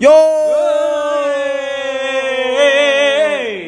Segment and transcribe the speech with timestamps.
[0.00, 0.16] Yo.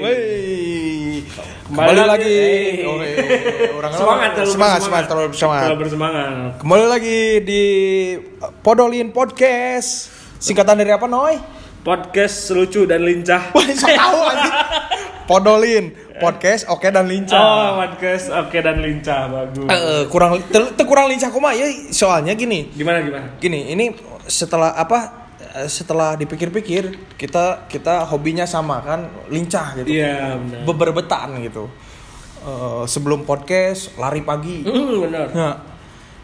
[0.01, 1.21] Wey.
[1.69, 2.41] Kembali Kembali lagi.
[3.77, 5.65] Orang Semangat, terlalu semangat, semangat, terlalu bersemangat.
[5.69, 6.57] Terlalu bersemangat.
[6.57, 7.65] Kembali lagi di
[8.65, 10.09] Podolin Podcast.
[10.41, 11.37] Singkatan dari apa, Noy?
[11.85, 13.53] Podcast lucu dan lincah.
[13.53, 14.55] Wah, tahu anjing.
[15.29, 15.85] Podolin
[16.17, 17.37] Podcast, oke dan lincah.
[17.37, 19.69] Oh, podcast oke dan lincah bagus.
[19.69, 22.73] Eh, kurang ter, ter- kurang lincah kumaha ya soalnya gini.
[22.73, 23.37] Gimana gimana?
[23.37, 23.93] Gini, ini
[24.25, 25.22] setelah apa
[25.69, 29.89] setelah dipikir-pikir kita kita hobinya sama kan lincah gitu.
[29.93, 30.61] Iya benar.
[30.65, 31.69] Beberbetan gitu.
[32.43, 34.65] Eh, sebelum podcast lari pagi.
[34.67, 35.27] Hmm, benar.
[35.31, 35.55] Nah,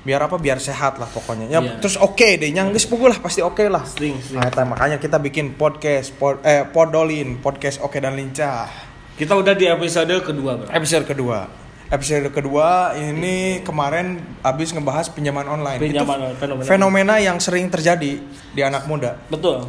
[0.03, 0.35] biar apa?
[0.35, 1.47] Biar sehat lah pokoknya.
[1.47, 1.79] Ya, Iya.
[1.79, 3.85] terus oke deh, yang geus pukul lah pasti oke lah.
[3.87, 4.41] Sering, sering.
[4.43, 8.67] Nah, makanya kita bikin podcast pod, eh podolin, podcast oke dan lincah.
[9.15, 10.71] Kita udah di episode kedua, Bro.
[10.73, 11.68] Episode kedua.
[11.89, 15.81] Episode kedua ini kemarin habis ngebahas pinjaman online.
[15.81, 16.69] Pinjaman Itu fenomena.
[16.69, 18.21] fenomena yang sering terjadi
[18.53, 19.17] di anak muda.
[19.27, 19.65] Betul.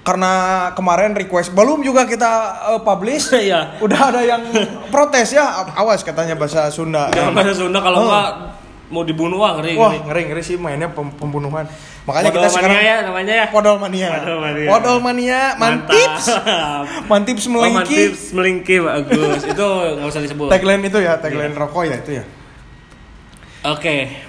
[0.00, 0.30] Karena
[0.72, 2.32] kemarin request belum juga kita
[2.70, 3.34] eh, publish.
[3.42, 3.82] Iya.
[3.82, 4.46] Udah ada yang
[4.88, 5.42] protes ya.
[5.74, 7.10] Awas katanya bahasa Sunda.
[7.10, 8.06] Jangan bahasa Sunda kalau Oh.
[8.06, 8.30] enggak
[8.86, 10.30] mau dibunuh wah ngeri Wah, ngeri.
[10.30, 11.66] ngeri sih mainnya pem- pembunuhan.
[12.06, 13.46] Makanya Podol kita sekarang mania ya namanya ya.
[13.50, 14.08] Podol mania.
[14.14, 14.68] Podol mania.
[14.70, 16.24] Podol mania, mantips.
[17.10, 17.74] Mantips Oh, melingki.
[17.98, 19.42] mantips melingki bagus.
[19.42, 19.66] Itu
[19.98, 20.46] nggak usah disebut.
[20.48, 21.58] Tagline itu ya, tagline Iya.
[21.58, 22.24] rokok ya itu ya.
[23.66, 24.22] Oke.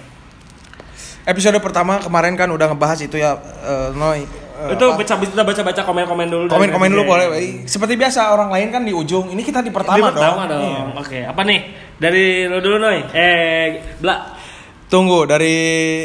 [1.21, 4.23] Episode pertama kemarin kan udah ngebahas itu ya, eh, Noy.
[4.23, 4.97] eh, itu apa?
[4.97, 6.43] baca kita baca-baca komen-komen dulu.
[6.47, 7.27] dari komen-komen dulu boleh.
[7.67, 9.29] Seperti biasa orang lain kan di ujung.
[9.29, 10.57] Ini kita di pertama, Di pertama dong.
[10.57, 10.63] dong.
[10.65, 10.81] Iya.
[10.97, 11.59] Oke, apa nih?
[11.99, 13.05] Dari lo dulu Noy.
[13.13, 13.67] Eh,
[14.01, 14.33] Bla.
[14.87, 15.53] Tunggu dari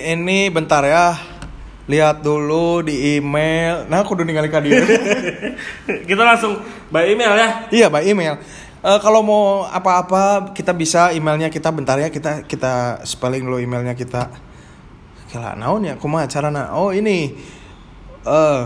[0.04, 1.31] ini bentar ya.
[1.90, 3.90] Lihat dulu di email.
[3.90, 4.82] Nah, aku udah ningali ka dia.
[6.08, 6.62] kita langsung
[6.94, 7.48] by email ya.
[7.74, 8.38] iya, by email.
[8.82, 13.94] Eh, kalau mau apa-apa kita bisa emailnya kita bentar ya kita kita spelling dulu emailnya
[13.94, 14.26] kita.
[15.30, 16.74] Kira naon ya kumaha carana?
[16.74, 17.30] Oh, ini
[18.26, 18.60] eh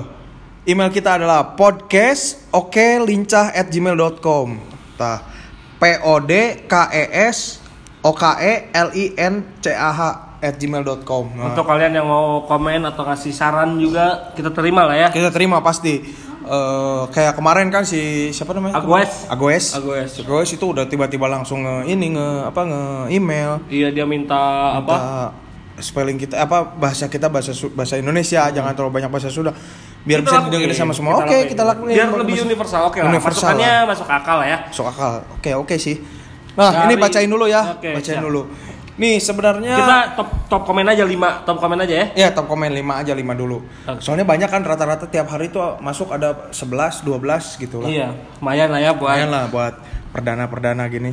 [0.66, 4.56] email kita adalah podcast oke lincah at gmail.com
[4.96, 5.20] Tah,
[5.76, 7.60] P O D K E S
[8.00, 12.04] O K E L I N C A H at gmail.com Nah, Untuk kalian yang
[12.04, 15.08] mau komen atau kasih saran juga kita terima lah ya.
[15.08, 19.26] kita terima pasti Eh, kayak kemarin kan si siapa namanya Agues.
[19.26, 20.22] Agues Agues.
[20.22, 24.38] Agues itu udah tiba-tiba langsung nge ini nge apa nge email Iya dia minta
[24.78, 24.94] apa?
[25.76, 29.50] spelling kita apa bahasa kita bahasa bahasa Indonesia jangan terlalu banyak bahasa Sunda
[30.00, 32.80] biar Kita bisa didengar sama semua oke kita lakuin Biar lebih universal.
[32.86, 33.10] Oke lah.
[33.10, 33.82] Universal Masukannya lah.
[33.84, 34.58] masuk akal lah ya.
[34.70, 35.98] masuk akal oke oke sih
[36.54, 38.24] nah ini bacain dulu ya Oke, bacain siap.
[38.24, 38.42] dulu
[38.96, 42.06] nih sebenarnya Kita top top komen aja 5, top komen aja ya.
[42.16, 44.00] ya top komen 5 aja 5 dulu Oke.
[44.00, 48.08] soalnya banyak kan rata-rata tiap hari tuh masuk ada 11 12 gitu lah Iya,
[48.40, 49.74] lumayan lah ya buat Lumayan lah buat
[50.16, 51.12] perdana-perdana gini.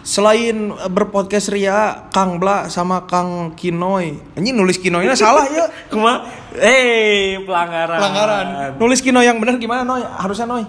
[0.00, 4.38] Selain eh, berpodcast Ria, Kang Bla sama Kang Kinoy.
[4.38, 5.66] Ini nulis Kinoynya salah ya.
[5.92, 6.24] Kuma,
[6.56, 7.98] eh pelanggaran.
[8.00, 8.46] Pelanggaran.
[8.80, 10.02] Nulis Kinoy yang benar gimana Noy?
[10.02, 10.64] Harusnya Noy.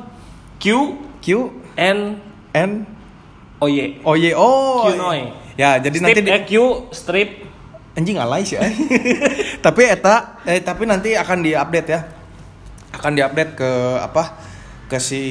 [0.62, 0.66] Q
[1.24, 1.28] Q
[1.74, 2.22] N
[2.54, 2.72] N
[3.58, 4.02] O Y.
[4.06, 4.52] O Y O.
[4.90, 5.41] Kinoy.
[5.54, 6.52] Ya, jadi Strip nanti di, eh, Q
[6.92, 7.30] strip
[7.92, 8.56] anjing alay sih.
[8.56, 8.72] eh.
[9.66, 12.02] tapi eta eh tapi nanti akan diupdate ya.
[12.92, 14.24] Akan diupdate ke apa?
[14.88, 15.24] Ke si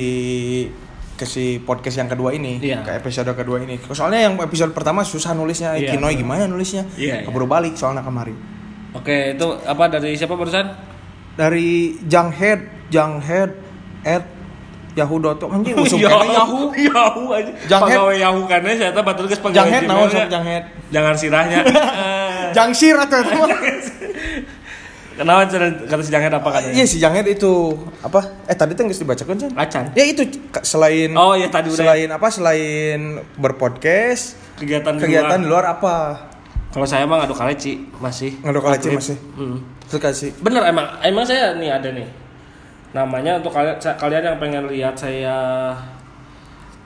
[1.15, 2.81] ke si podcast yang kedua ini, Iya.
[2.81, 3.77] ke episode kedua ini.
[3.87, 6.17] Soalnya yang episode pertama susah nulisnya, Kinoy benar.
[6.17, 6.89] gimana nulisnya?
[6.97, 8.33] Iya, Keburu balik soalnya kemarin.
[8.97, 10.73] Oke, itu apa dari siapa barusan?
[11.37, 13.53] Dari Janghead, Janghead
[14.01, 14.25] at
[14.93, 16.75] yahoo.com anjing usum kena Yahoo.
[16.75, 17.53] Yahoo aja.
[17.81, 20.19] Pegawai Yahoo kan ya, saya batur geus pegawai Janghead naon Gmail-nya.
[20.19, 20.63] sok Janghead?
[20.91, 21.59] Jangan sirahnya.
[22.51, 23.47] Jangsir atau apa?
[25.11, 25.45] Kenapa
[25.85, 26.75] kata si Janghead apa katanya?
[26.75, 28.21] Iya si Janghead itu apa?
[28.49, 29.51] Eh tadi tuh nggak dibacakan kan?
[29.55, 29.85] Acan.
[29.93, 30.23] Ya itu
[30.63, 31.77] selain Oh, iya, tadi udah.
[31.77, 32.27] selain apa?
[32.33, 33.01] Selain
[33.37, 35.45] berpodcast, Kegiatan di kegiatan luar.
[35.45, 35.97] di luar apa?
[36.71, 38.41] Kalau saya emang ngadu kaleci masih.
[38.41, 39.17] Ngaduk kaleci masih.
[39.37, 39.61] Hmm.
[39.85, 40.31] Terus kasih.
[40.39, 42.07] Bener emang emang saya nih ada nih.
[42.91, 45.39] Namanya untuk kalian kalian yang pengen lihat saya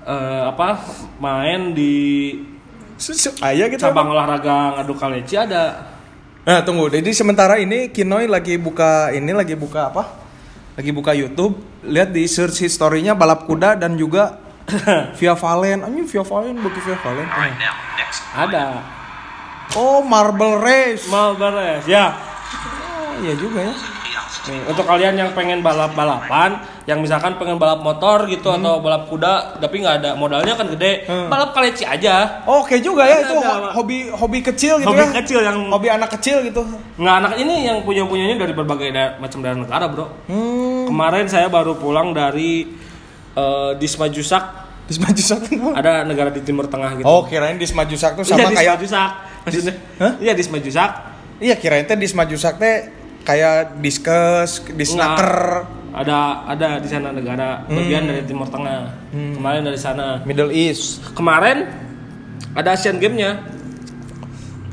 [0.05, 0.77] eh, apa
[1.17, 1.95] main di
[3.43, 3.83] Ayah gitu.
[3.83, 5.91] cabang olahraga ngadu kaleci ada.
[6.45, 10.05] Nah tunggu, jadi sementara ini Kinoy lagi buka ini lagi buka apa?
[10.77, 11.59] Lagi buka YouTube.
[11.83, 14.39] Lihat di search historinya balap kuda dan juga
[15.19, 15.83] Via Valen.
[15.89, 17.29] Anjing Via Valen bagi Via Valen.
[18.37, 18.67] Ada.
[19.75, 21.09] Oh Marble Race.
[21.09, 22.13] Mau beres ya.
[22.15, 23.75] Oh, iya juga ya.
[24.45, 29.57] Nih, untuk kalian yang pengen balap-balapan, yang misalkan pengen balap motor gitu atau balap kuda,
[29.57, 31.27] tapi nggak ada modalnya kan gede, Hmm.
[31.27, 32.45] balap kaleci aja.
[32.45, 35.09] Oh, Oke juga ya Ada, itu ada, hobi hobi kecil gitu Hobi ya.
[35.17, 36.61] kecil yang Hobi anak kecil gitu.
[36.95, 40.07] nggak anak ini yang punya punyanya dari berbagai da- macam daerah negara bro.
[40.27, 40.85] Hmm.
[40.87, 42.69] Kemarin saya baru pulang dari
[43.33, 44.45] eh, Disma Jusak,
[44.85, 45.41] Disma Jusak.
[45.73, 47.05] ada negara di Timur Tengah gitu.
[47.05, 49.11] Oh, kirain Disma Jusak tuh iya sama Disma kayak Jusak,
[49.43, 49.75] maksudnya?
[50.21, 50.91] Iya Disma Jusak.
[51.37, 52.93] Iya, kirain teh Disma Jusak teh
[53.25, 58.91] kayak diskus, disnaker, Ada ada di sana negara bagian dari Timur Tengah.
[59.15, 60.21] Kemarin dari sana.
[60.27, 60.99] Middle East.
[61.15, 61.71] Kemarin
[62.53, 63.39] ada Asian Games-nya.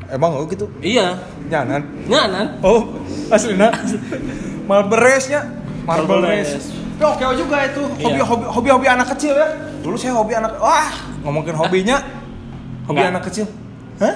[0.09, 0.65] Emang oh gitu?
[0.81, 1.21] Iya.
[1.47, 1.81] Nyanan.
[2.09, 2.45] Nyanan.
[2.65, 2.99] Oh,
[3.29, 3.69] aslinya.
[4.65, 5.45] Marble race-nya.
[5.85, 6.57] Marble Marble race.
[6.57, 6.69] race.
[6.97, 7.81] Ya, oke juga itu.
[8.01, 8.25] Hobi Iya.
[8.25, 9.49] hobi hobi hobi anak kecil ya.
[9.81, 10.89] Dulu saya hobi anak wah,
[11.21, 11.97] ngomongin hobinya.
[12.89, 13.13] Hobi Enggak.
[13.13, 13.45] anak kecil.
[14.01, 14.15] Hah?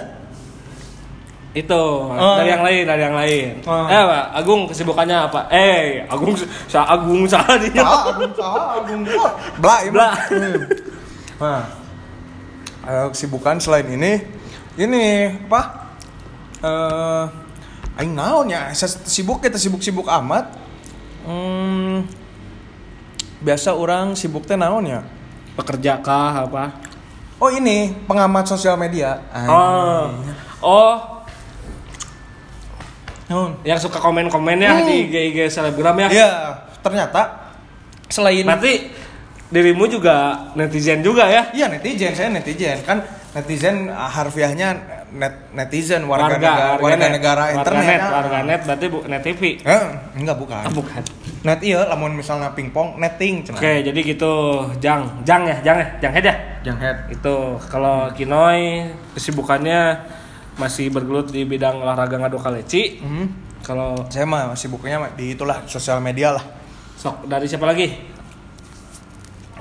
[1.56, 2.36] Itu Oh.
[2.36, 3.50] dari yang lain, dari yang lain.
[3.64, 3.88] Oh.
[3.88, 5.48] Eh, Pak, Agung kesibukannya apa?
[5.48, 6.36] Eh, Agung
[6.68, 7.80] sa Agung salah dia.
[7.80, 9.02] Ah, agung, ah, agung.
[9.08, 9.32] Oh,
[9.64, 10.10] Bla, ya, Bla.
[10.36, 10.60] Hmm.
[11.40, 11.64] Nah,
[12.84, 14.20] eh, kesibukan selain ini,
[14.76, 15.62] ini apa?
[16.60, 17.24] Eh,
[18.04, 18.76] aing naon ya?
[18.76, 20.52] Saya sibuk kita sibuk-sibuk amat.
[21.24, 22.04] Hmm,
[23.40, 25.08] biasa orang sibuk teh naon ya?
[25.56, 26.84] Pekerja kah apa?
[27.40, 29.24] Oh ini pengamat sosial media.
[29.48, 30.12] Oh.
[30.60, 31.15] Oh,
[33.26, 33.58] Naon?
[33.62, 34.86] yang suka komen-komen ya Hmm.
[34.86, 36.08] di IG selebgram ya.
[36.08, 36.30] Iya,
[36.80, 37.22] ternyata
[38.06, 38.86] selain Berarti
[39.48, 41.50] dirimu juga netizen juga ya?
[41.50, 43.02] Iya netizen, saya netizen kan
[43.34, 44.78] netizen ah, harfiahnya
[45.12, 47.10] net netizen warga, Warga, negara, warga warganet.
[47.12, 47.66] negara internet.
[47.66, 48.12] Warganet, ah.
[48.14, 49.42] warganet berarti bu, net TV.
[49.60, 49.82] Eh,
[50.16, 50.62] enggak bukan.
[50.62, 51.02] Ah, bukan.
[51.42, 53.46] Net iya, lamun misalnya pingpong netting.
[53.48, 54.34] Oke, jadi gitu,
[54.78, 56.36] Jang, Jang ya, Jang ya, Jang head ya.
[56.66, 56.98] Yang head.
[57.14, 57.36] Itu
[57.70, 59.82] kalau Kinoy kesibukannya
[60.56, 63.00] masih bergelut di bidang olahraga ngadu kaleci.
[63.00, 63.28] Hmm.
[63.66, 66.46] Kalau Saya mah sibuknya mah di itulah sosial media lah.
[66.96, 67.92] sok dari siapa lagi?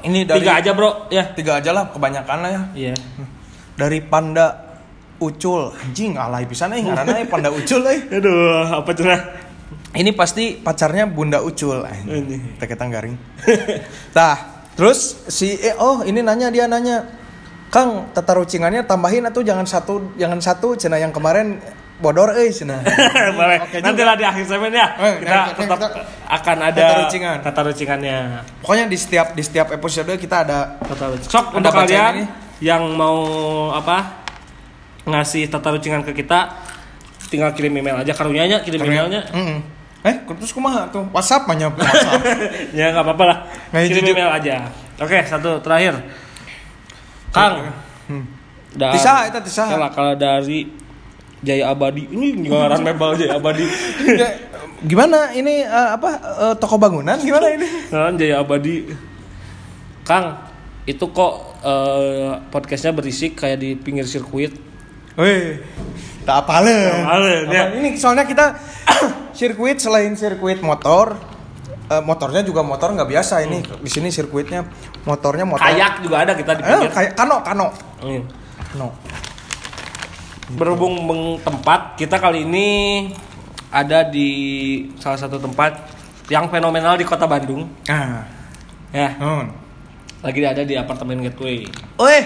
[0.04, 1.32] Ini dari Tiga aja bro, ya.
[1.32, 2.62] Tiga aja lah kebanyakan lah ya.
[2.76, 2.94] Iya.
[3.74, 4.76] Dari Panda
[5.18, 7.98] Ucul, anjing alay pisan euy ngaranna euy Panda Ucul euy.
[8.20, 9.20] Aduh, apa cenah?
[9.96, 11.80] Ini pasti pacarnya Bunda Ucul.
[11.80, 12.12] Ini.
[12.12, 13.16] Anjing, teh ketang garing.
[14.16, 17.23] Tah, terus si eh, oh ini nanya dia nanya.
[17.68, 21.58] Kang, tata rucingannya tambahin atau jangan satu jangan satu cenah yang kemarin
[21.96, 22.82] bodor euy cenah.
[23.38, 23.58] Boleh.
[23.60, 24.94] Oke Nanti lah di akhir segmen ya.
[24.94, 27.36] Eh, kita nanti- tetap kita- akan ada tata rucingan.
[27.40, 28.18] Tata rucingannya.
[28.60, 31.32] Pokoknya di setiap di setiap episode kita ada Tata rucingan.
[31.32, 32.24] Sok untuk kalian ini.
[32.60, 33.18] yang mau
[33.70, 34.22] apa?
[35.04, 36.48] ngasih tata rucingan ke kita
[37.28, 39.60] tinggal kirim email aja karunyanya kirim emailnya Mm-mm.
[40.00, 41.04] Eh, terus kumaha tuh?
[41.10, 42.24] WhatsApp banyak WhatsApp.
[42.72, 43.38] ya nggak apa-apa lah
[43.68, 44.64] Nggak kirim email aja
[44.96, 46.00] oke satu terakhir
[47.34, 47.54] Kang
[48.04, 48.20] Hmm.
[48.76, 49.64] Tisa, itu Tisa.
[49.64, 50.68] Yalah, kalau dari
[51.40, 53.64] Jaya Abadi ini ngaran mebel Jaya Abadi
[54.20, 54.28] Ya,
[54.84, 57.64] gimana ini eh, apa eh, toko bangunan gimana ini?
[57.92, 58.92] Ngaran Jaya Abadi
[60.04, 60.36] Kang
[60.84, 61.32] itu kok
[61.64, 64.52] eh, podcastnya berisik kayak di pinggir sirkuit
[65.14, 65.62] Wih,
[66.26, 67.06] tak ya.
[67.06, 68.58] Apa, Ini soalnya kita
[69.38, 71.14] sirkuit selain sirkuit motor,
[71.86, 73.60] eh, motornya juga motor nggak biasa ini.
[73.60, 74.64] Di sini sirkuitnya
[75.02, 75.60] motornya motor.
[75.60, 77.68] kayak juga ada kita di Eh, kayak kano kano.
[78.00, 78.22] Hmm.
[78.70, 78.88] Kano.
[80.44, 82.68] Berhubung meng- tempat, kita kali ini
[83.70, 84.28] ada di
[84.98, 85.72] salah satu tempat
[86.28, 87.64] yang fenomenal di kota Bandung.
[87.84, 88.28] Ah,
[88.92, 89.50] Ya, non.
[90.20, 91.66] lagi ada di apartemen Gateway.
[91.98, 92.18] Oi,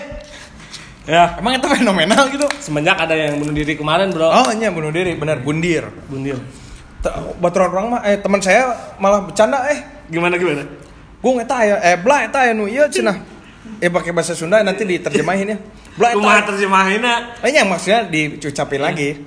[1.08, 2.44] Ya, emang itu fenomenal gitu?
[2.60, 4.28] semenjak ada yang bunuh diri kemarin, Bro.
[4.28, 5.88] Oh, iya bunuh diri, benar bundir.
[6.04, 6.36] Bundir.
[7.38, 9.78] Baturan orang mah, eh teman saya malah bercanda, eh
[10.08, 10.64] Gimana gimana?
[11.18, 13.18] gue eta aya, eh bla eta aya nu ieu cenah.
[13.82, 15.58] Eh pakai bahasa Sunda nanti diterjemahin ya.
[15.98, 16.18] Bla eta.
[16.18, 17.14] Kumaha terjemahinnya?
[17.42, 19.18] Eh yang maksudnya diucapin lagi.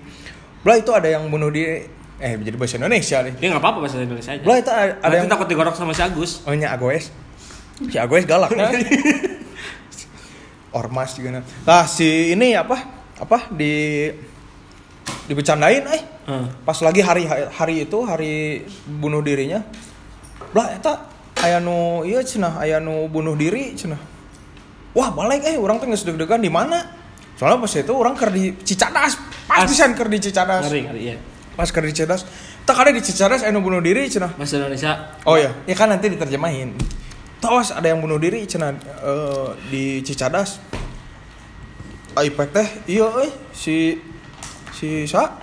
[0.64, 1.84] Bla itu ada yang bunuh diri.
[2.22, 3.34] Eh jadi bahasa Indonesia nih.
[3.44, 4.44] Ya nggak apa-apa bahasa Indonesia aja.
[4.46, 6.32] Bla itu ada, Nanti yang takut digorok sama si Agus.
[6.48, 7.12] Oh nya Agoes.
[7.92, 8.72] Si Agoes galak kan.
[10.80, 11.44] Ormas juga nah.
[11.44, 12.80] Nah, si ini apa?
[13.20, 14.08] Apa di
[15.30, 16.02] dibecandain eh.
[16.22, 16.48] Hmm.
[16.62, 19.66] pas lagi hari hari itu hari bunuh dirinya
[20.52, 21.08] lah eta
[21.42, 23.98] aya nu ieu cenah aya nu bunuh diri cenah.
[24.92, 26.84] Wah balik eh orang teh geus deg-degan di mana?
[27.40, 29.16] Soalnya pas itu orang keur di Cicadas
[29.48, 30.68] pas As- pisan keur di Cicadas.
[30.68, 31.16] Ngeri ngeri ya.
[31.56, 32.28] pas keur di Cicadas
[32.68, 34.36] tak ada di Cicadas nu bunuh diri cenah.
[34.36, 34.92] Bahasa Indonesia.
[35.24, 36.76] oh ya ya kan nanti diterjemahin.
[37.42, 40.60] Tawas ada yang bunuh diri cenah eh, di Cicadas.
[42.12, 43.96] Aipek teh iya euy si
[44.82, 45.38] si sa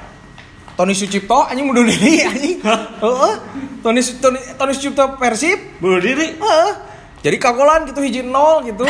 [0.74, 2.58] Tony Sucipto anjing bunuh diri anjing.
[2.62, 3.34] Heeh.
[3.82, 5.78] Tony Tony Tony Sucipto Persib.
[5.82, 6.38] Bunuh diri.
[6.38, 6.70] Heeh.
[7.18, 8.86] Jadi kagolan gitu hiji nol gitu.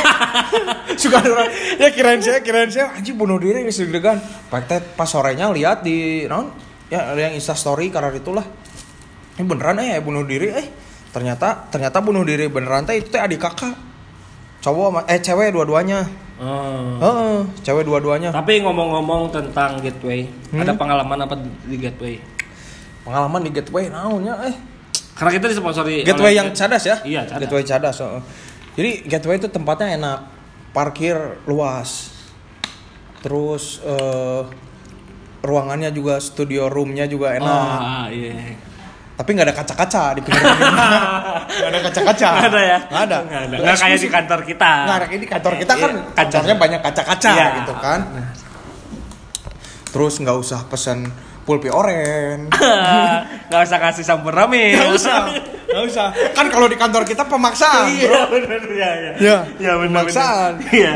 [1.01, 1.49] Suka orang
[1.81, 4.21] ya kirain saya kirain saya anjing bunuh diri geus deg-degan.
[4.53, 6.53] Pas sorenya lihat di naon?
[6.93, 8.45] Ya ada yang Insta story karena itulah.
[9.41, 10.69] Ini beneran eh bunuh diri eh.
[11.09, 13.73] Ternyata ternyata bunuh diri beneran teh itu teh adik kakak.
[14.61, 16.28] Cowok eh cewek dua-duanya.
[16.39, 16.99] Oh.
[16.99, 18.31] Heeh, cewek dua-duanya.
[18.31, 20.63] Tapi ngomong-ngomong tentang Gateway, Hmm?
[20.63, 21.35] ada pengalaman apa
[21.67, 22.23] di Gateway?
[23.03, 24.55] Pengalaman di Gateway naonnya eh.
[25.19, 26.97] Karena kita disponsori Gateway yang cadas ya?
[27.03, 27.41] Iya, cadas.
[27.43, 27.97] Gateway cadas.
[27.99, 28.23] heeh.
[28.79, 30.19] Jadi gateway itu tempatnya enak,
[30.71, 32.15] parkir luas,
[33.19, 34.43] terus eh,
[35.43, 37.67] ruangannya juga studio roomnya juga enak.
[37.83, 38.55] Ah, iya.
[39.19, 40.41] Tapi nggak ada kaca-kaca di pinggir
[41.51, 42.79] nggak ada kaca-kaca Nggak ada ya?
[42.81, 43.57] nggak ada Nggak ada.
[43.59, 44.73] Nggak kayak di kantor kita.
[44.81, 47.47] nggak ini kantor kita kan Iya, kacarnya banyak kaca-kaca Iya.
[47.59, 48.01] gitu kan
[49.89, 51.09] terus nggak usah pesen
[51.43, 52.53] pulpi oren
[53.49, 54.77] Nggak usah kasih sampur rame.
[54.77, 55.19] nggak usah
[55.67, 59.13] nggak usah kan kalau di kantor kita pemaksaan bro Iya benar ya ya.
[59.19, 60.61] Ya, Ya pemaksaan.
[60.63, 60.93] Iya.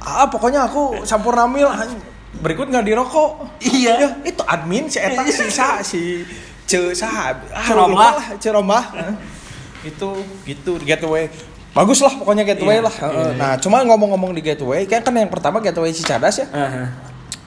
[0.00, 1.98] ah pokoknya aku sampurnamil anj-
[2.32, 3.94] berikut nggak dirokok Iya.
[3.98, 6.22] ya, itu admin si etak si sa si
[6.70, 8.14] ce sa ah, lah.
[9.90, 10.08] itu
[10.46, 11.26] gitu gateway.
[11.74, 12.94] Bagus lah pokoknya gateway Iya, lah.
[12.94, 13.30] Heeh.
[13.34, 16.46] nah cuma ngomong-ngomong di gateway kan kan yang pertama gateway Cicadas ya?
[16.50, 16.84] Aha.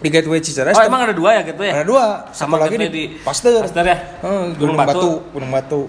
[0.04, 1.72] di gateway Cicadas Oh emang ada dua ya gitu ya?
[1.80, 2.28] ada dua.
[2.36, 3.64] Sama lagi di, di Pasteur.
[3.64, 4.20] Pasteur ya?
[4.20, 4.92] Gunung Gunung, Batu.
[4.92, 5.12] Batu.
[5.32, 5.82] Gunung Batu.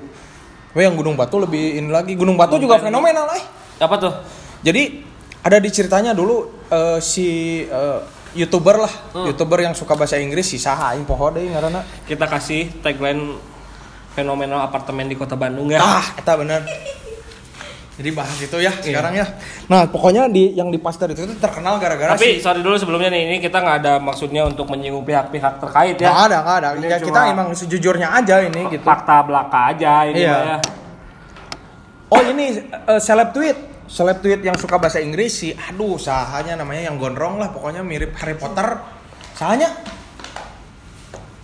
[0.74, 2.14] Wah, yang Gunung Batu lebih ini lagi.
[2.14, 3.42] Gunung Batu juga fenomenal eh.
[3.82, 4.14] Apa tuh?
[4.64, 5.02] jadi
[5.44, 7.98] ada di ceritanya dulu eh, si eh,
[8.34, 9.26] youtuber lah, Hmm.
[9.26, 11.82] youtuber yang suka bahasa Inggris si Saha aing poho deui ngaranna.
[12.02, 13.38] Kita kasih tagline
[14.10, 15.78] fenomenal apartemen di kota Bandung ya.
[15.78, 16.62] Ah, eta bener.
[17.94, 19.22] Jadi bahas itu ya sekarang ya.
[19.64, 23.06] Nah, pokoknya di yang di Pasteur itu tuh terkenal gara-gara Tapi si sorry dulu sebelumnya
[23.06, 26.26] nih, ini kita nggak ada maksudnya untuk menyinggung pihak-pihak terkait Nggak ya.
[26.26, 26.68] ada, nggak ada.
[26.74, 28.82] Ini Ya, kita emang sejujurnya aja ini gitu.
[28.82, 30.34] Fakta belaka aja ini Iya.
[30.34, 30.56] ya.
[32.10, 33.73] Oh, ini eh, seleb tweet.
[33.84, 38.16] Seleb tweet yang suka bahasa Inggris si aduh sahanya namanya yang gondrong lah pokoknya mirip
[38.16, 38.80] Harry Potter.
[39.36, 39.70] Sahanya?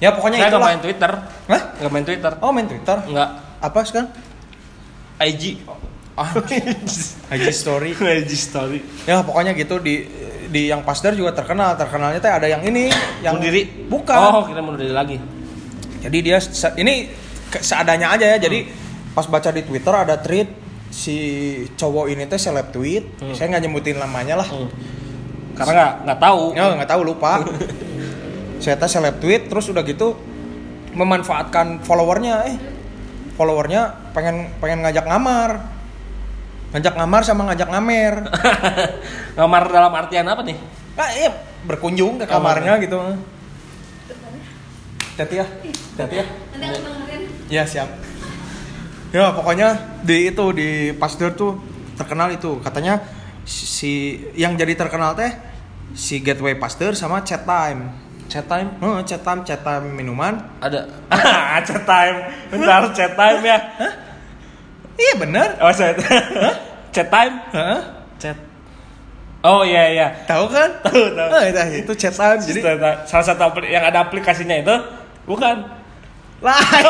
[0.01, 1.13] Ya pokoknya Saya nggak main Twitter,
[1.47, 1.63] Hah?
[1.77, 2.97] nggak main Twitter, Oh, main Twitter.
[3.05, 3.31] nggak
[3.61, 4.09] Apa sekarang?
[5.21, 5.61] IG.
[6.17, 6.33] Ah,
[7.37, 7.93] IG story.
[7.93, 8.81] IG story.
[9.05, 10.09] Ya pokoknya gitu di
[10.49, 11.77] di yang Pasteur juga terkenal.
[11.77, 12.89] Terkenalnya teh ada yang ini,
[13.21, 13.69] yang diri.
[13.87, 14.17] Bukan.
[14.17, 15.17] Oh, kita diri lagi.
[16.01, 16.41] Jadi dia
[16.81, 17.13] ini
[17.61, 18.39] seadanya aja ya.
[18.41, 18.65] Jadi
[19.13, 20.49] pas baca di Twitter ada tweet
[20.91, 21.17] si
[21.79, 23.07] cowok ini teh seleb tweet.
[23.23, 23.33] Hmm.
[23.33, 24.49] Saya nggak nyebutin namanya lah.
[24.51, 24.69] Hmm.
[25.55, 26.43] Karena nggak nggak tahu.
[26.55, 27.33] Ya nggak tahu lupa.
[28.63, 30.19] Saya teh seleb tweet terus udah gitu
[30.91, 32.59] memanfaatkan followernya eh
[33.39, 35.63] followernya pengen pengen ngajak ngamar
[36.75, 38.15] ngajak ngamar sama ngajak ngamer
[39.39, 40.59] Ngamar dalam artian apa nih?
[40.99, 41.31] ah iya
[41.65, 42.99] berkunjung ke kamarnya gitu
[45.17, 45.47] Teti ya
[45.97, 47.23] Teti ya Nanti aku dengerin.
[47.49, 47.89] ya siap
[49.11, 51.59] ya pokoknya di itu di Pasteur tuh
[51.99, 53.03] terkenal itu katanya
[53.45, 55.31] si yang jadi terkenal teh
[55.95, 58.71] si Gateway Pasteur sama Chat Time Chat time?
[58.79, 60.87] Heeh, Chat Time Chat Time minuman Ada.
[61.67, 62.17] chat time.
[62.55, 63.59] Bentar, chat time ya.
[64.95, 65.99] iya bener Oh, chat.
[66.95, 67.35] chat time?
[67.51, 67.81] Heeh,
[68.23, 68.39] Chat.
[69.43, 70.09] Oh iya iya.
[70.31, 71.29] tahu kan Tahu tahu.
[71.43, 72.61] Eh, itu, itu Chat Time jadi
[73.11, 74.77] salah satu yang ada aplikasinya itu
[75.27, 75.80] bukan.
[76.41, 76.85] Lain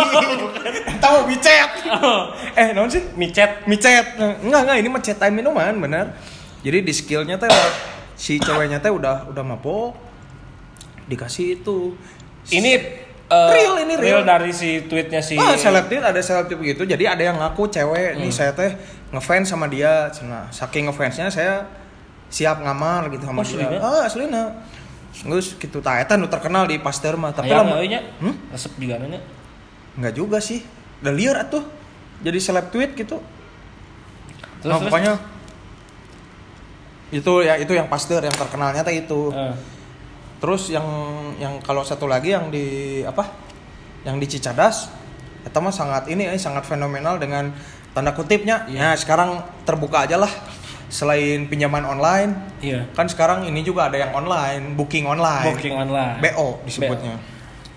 [0.99, 3.67] tahu micet Oh, eh non sih micet.
[3.67, 6.07] micet enggak enggak ini chat time minuman bener
[6.61, 7.51] jadi di skillnya teh
[8.15, 9.97] si ceweknya teh udah udah mabok
[11.07, 11.99] dikasih itu
[12.47, 12.73] Ini
[13.27, 14.23] eh, Real, ini real.
[14.23, 16.83] dari si tweetnya si Ah, seleb tweet ada seleb tweet begitu.
[16.83, 18.75] Jadi ada yang ngaku cewek, nih saya teh
[19.11, 20.09] ngefans sama dia.
[20.25, 21.63] Nah, saking ngefansnya saya
[22.27, 23.67] siap ngamar gitu sama Oh, dia.
[23.67, 23.79] aslina?
[23.79, 24.43] Ah, aslina.
[25.13, 27.79] Terus gitu ta eta nu terkenal di Pasteur mah, tapi lama.
[28.19, 28.35] Hmm?
[28.51, 29.21] Resep juga nanya.
[30.01, 30.65] Enggak juga sih.
[31.05, 31.65] Udah liar atuh.
[32.25, 33.21] Jadi seleb tweet gitu.
[34.61, 34.89] Terus, nah, terus?
[34.89, 35.15] pokoknya
[37.11, 39.29] itu ya itu yang Pasteur yang terkenalnya teh itu.
[39.33, 39.55] Eh,
[40.41, 40.89] Terus yang
[41.37, 43.29] yang kalau satu lagi yang di apa?
[44.09, 44.89] Yang di Cicadas
[45.45, 47.53] itu mah sangat ini eh sangat fenomenal dengan
[47.93, 48.65] tanda kutipnya.
[48.65, 48.81] Iya.
[48.81, 49.31] Nah, sekarang
[49.69, 50.33] terbuka aja lah.
[50.91, 52.83] Selain pinjaman online, iya.
[52.99, 55.55] kan sekarang ini juga ada yang online, booking online.
[55.55, 56.19] Booking online.
[56.19, 57.15] BO disebutnya.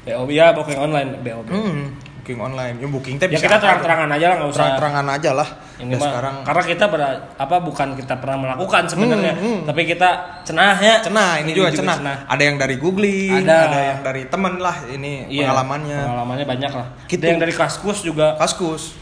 [0.02, 1.46] BO ya booking online BO.
[1.46, 2.80] Hmm, booking online.
[2.80, 4.58] Ya booking teh Ya kita terang-terangan aja lah nggak usah.
[4.64, 5.48] terang-terangan aja lah.
[5.76, 7.02] Ini Ya, mah sekarang karena kita ber,
[7.36, 9.60] apa bukan kita pernah melakukan sebenarnya, Hmm, hmm.
[9.68, 10.10] tapi kita
[10.48, 10.96] cenah ya.
[11.04, 12.24] cenah, ini, juga, cenah.
[12.24, 13.58] Ada yang dari googling, Ada.
[13.68, 16.00] ada, yang dari temen lah ini Iya, pengalamannya.
[16.00, 16.88] Pengalamannya banyak lah.
[17.12, 17.20] Gitu.
[17.20, 18.40] Ada yang dari Kaskus juga.
[18.40, 18.96] Kaskus.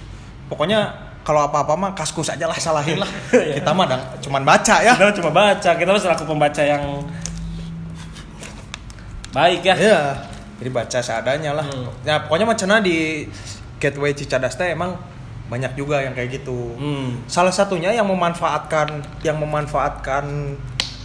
[0.50, 0.80] Pokoknya
[1.22, 3.12] kalau apa-apa mah kaskus aja lah salahin lah.
[3.38, 3.62] Iya.
[3.62, 4.98] Kita mah dang, cuman baca ya.
[4.98, 6.82] Kita cuma baca, kita mah selaku pembaca yang
[9.32, 9.76] baik ya.
[9.78, 10.02] Iya.
[10.62, 11.66] Jadi baca seadanya lah.
[11.66, 11.90] Hmm.
[12.06, 13.26] Ya pokoknya cenah di
[13.82, 14.94] Gateway Cicadas teh emang
[15.50, 16.78] banyak juga yang kayak gitu.
[16.78, 17.18] Hmm.
[17.26, 20.54] Salah satunya yang memanfaatkan yang memanfaatkan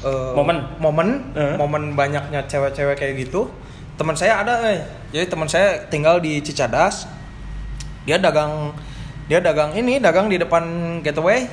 [0.04, 0.60] eh, Momen.
[0.76, 1.56] momen Eh.
[1.56, 3.48] momen banyaknya cewek-cewek kayak gitu.
[3.96, 4.84] Teman saya ada eh.
[5.08, 7.08] Jadi teman saya tinggal di Cicadas.
[8.04, 8.76] Dia dagang
[9.26, 10.62] dia dagang ini, dagang di depan
[11.00, 11.48] Gateway.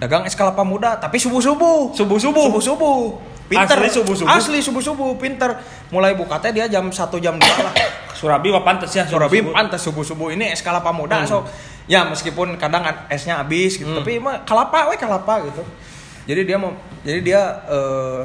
[0.00, 1.92] Dagang es kelapa muda tapi subuh-subuh.
[1.92, 2.50] Subuh-subuh?
[2.50, 3.00] Subuh-subuh.
[3.44, 3.76] Pinter.
[3.76, 4.30] Asli subuh-subuh?
[4.30, 5.60] Asli subuh-subuh, pinter.
[5.88, 7.74] Mulai buka teh dia jam 1 jam 2 lah.
[8.18, 9.04] Surabi mah pantes ya.
[9.04, 11.28] Surabi pantas subuh-subuh ini es kelapa muda Hmm.
[11.28, 11.36] so
[11.84, 14.00] ya meskipun kadang esnya habis gitu Hmm.
[14.00, 15.60] tapi mah kelapa we kelapa gitu
[16.24, 16.72] jadi dia mau
[17.02, 18.20] jadi dia eh,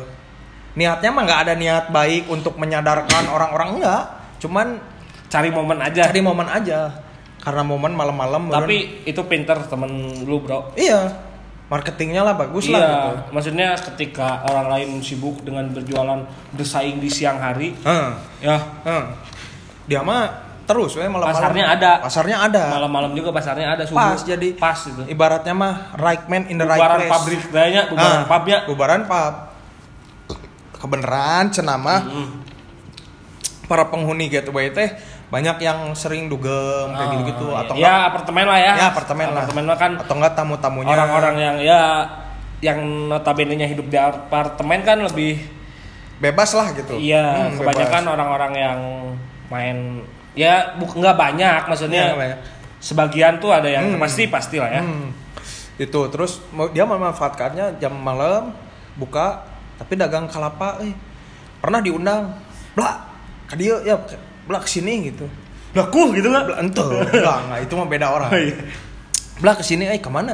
[0.73, 4.03] niatnya mah nggak ada niat baik untuk menyadarkan orang-orang enggak
[4.39, 4.79] cuman
[5.27, 6.07] Cari momen aja.
[6.07, 6.89] cari momen aja
[7.37, 9.91] karena momen malam-malam Tapi itu pinter temen
[10.23, 10.71] lu bro.
[10.73, 11.28] iya
[11.69, 17.07] marketingnya lah bagus lah iya, gitu maksudnya ketika orang lain sibuk dengan berjualan bersaing di
[17.07, 18.09] siang hari, Heeh,
[18.41, 19.03] ya heeh.
[19.85, 21.91] dia mah terus we malam-malam Pasarnya ada.
[22.01, 24.01] pasarnya ada malam-malam juga pasarnya ada subuh.
[24.01, 25.01] pas jadi pas itu.
[25.07, 28.57] ibaratnya mah right man in the right Bubaran place pabrik kayaknya, bubaran Ah, pubnya.
[28.65, 29.33] bubaran pub
[30.75, 31.95] kebenaran cenama
[33.65, 34.89] para penghuni gateway teh
[35.29, 38.73] banyak yang sering dugem kayak Ah, gitu gitu atau ya apartemen lah ya.
[38.75, 39.45] Ya, apartemen lah.
[39.45, 41.81] Apartemen mah kan atau enggak tamu-tamunya orang-orang yang ya
[42.59, 45.37] yang notabene-nya hidup di apartemen kan lebih
[46.19, 48.79] bebas lah gitu iya Hmm, kebanyakan orang-orang yang
[49.47, 49.77] main
[50.33, 52.39] ya bu- nggak banyak maksudnya Iya, banyak.
[52.79, 54.01] sebagian tuh ada yang Hmm.
[54.01, 55.15] pasti pasti lah ya Hmm.
[55.77, 58.51] itu terus dia memanfaatkannya jam malam
[58.93, 60.91] buka tapi dagang kelapa eh
[61.55, 62.35] pernah diundang
[62.73, 62.97] blak
[63.45, 63.95] ke dia ya
[64.49, 65.29] blak sini gitu
[65.71, 66.81] laku gitu nggak ente
[67.45, 68.57] nggak itu mah beda orang Oh, iya.
[69.37, 70.33] blak ke sini eh ke mana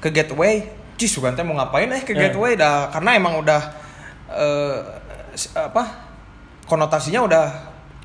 [0.00, 2.18] ke gateway Cih, Sugan teh mau ngapain eh ke Eh.
[2.18, 3.60] gateway dah karena emang udah
[4.30, 4.76] eh,
[5.30, 6.08] s- apa
[6.64, 7.44] konotasinya udah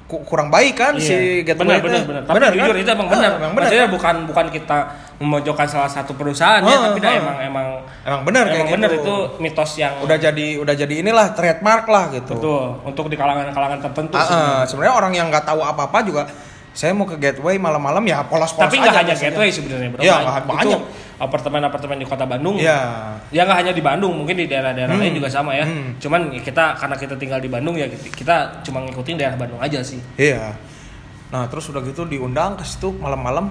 [0.03, 1.47] ku- kurang baik kan si Iya.
[1.47, 2.03] gateway benar benar teh.
[2.05, 2.77] benar tapi Bener, jujur kan?
[2.77, 3.91] itu emang Ah, benar emang benar maksudnya kan?
[3.93, 4.77] bukan bukan kita
[5.17, 7.13] memojokkan salah satu perusahaan ya Ah, tapi ah.
[7.15, 7.67] emang emang
[8.03, 9.01] emang benar kayak emang benar gitu.
[9.01, 12.33] itu mitos yang udah jadi udah jadi inilah trademark lah gitu.
[12.33, 14.93] betul untuk di kalangan-kalangan tertentu ah, sebenarnya.
[14.93, 16.23] orang yang nggak tahu apa-apa juga
[16.71, 19.29] saya mau ke gateway malam-malam ya polos-polos tapi nggak hanya biasanya.
[19.33, 20.81] gateway sebenarnya bro Iya, Banyak.
[21.17, 22.77] apartemen-apartemen di kota Bandung Iya.
[23.27, 25.01] ya nggak hanya di Bandung mungkin di daerah-daerah Hmm.
[25.01, 25.97] lain juga sama ya Hmm.
[25.97, 29.81] cuman ya kita karena kita tinggal di Bandung ya kita cuma ngikutin daerah Bandung aja
[29.81, 30.53] sih Iya.
[31.27, 33.49] Nah, terus udah gitu diundang ke situ malam-malam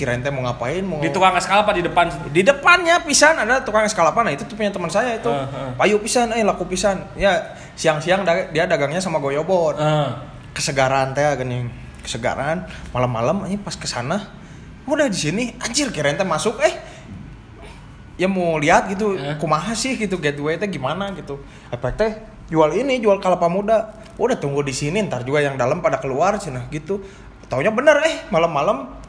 [0.00, 0.80] Cikirain teh mau ngapain?
[0.80, 2.08] Mau di tukang es kalapa di depan?
[2.32, 4.24] Di depannya pisan ada tukang es kalapa.
[4.24, 5.28] Nah itu tuh punya teman saya itu.
[5.28, 5.70] Ah, ah.
[5.76, 7.04] payu pisan eh laku pisan.
[7.20, 9.76] Ya siang-siang dia dagangnya sama goyobot.
[9.76, 10.24] Ah.
[10.56, 11.68] kesegaran teh gini
[12.00, 12.64] kesegaran.
[12.96, 14.24] Malam-malam ini pas ke sana
[14.88, 16.56] udah di sini anjir kirain teh masuk.
[16.64, 16.72] Eh
[18.16, 19.36] ya mau lihat gitu Eh.
[19.36, 20.00] kumaha sih?
[20.00, 21.12] gitu gateway teh gimana?
[21.12, 21.44] gitu.
[21.68, 22.10] Efek teh
[22.48, 24.00] jual ini jual kelapa muda.
[24.16, 27.04] Udah tunggu di sini ntar juga yang dalam pada keluar cina gitu.
[27.52, 28.99] Taunya bener eh malam-malam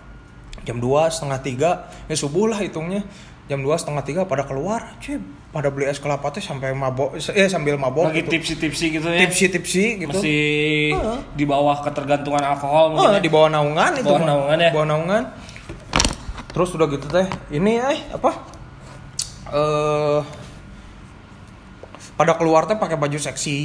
[0.61, 1.69] jam dua setengah tiga
[2.05, 3.01] ya subuh lah hitungnya
[3.49, 5.19] jam dua setengah tiga pada keluar cuy
[5.51, 8.39] pada beli es kelapa teh sampai mabok eh sambil mabok lagi gitu.
[8.39, 11.19] tipsi-tipsi gitu ya tipsi-tipsi gitu masih Ah.
[11.35, 13.19] di bawah ketergantungan alkohol Oh, ya.
[13.19, 14.07] di bawah naungan itu.
[14.07, 14.71] Bawah naungan ya?
[14.71, 15.23] Bawah naungan.
[16.51, 18.31] Terus udah gitu teh, ini eh apa?
[19.51, 20.19] Eh
[22.15, 23.59] pada keluar teh pakai baju seksi.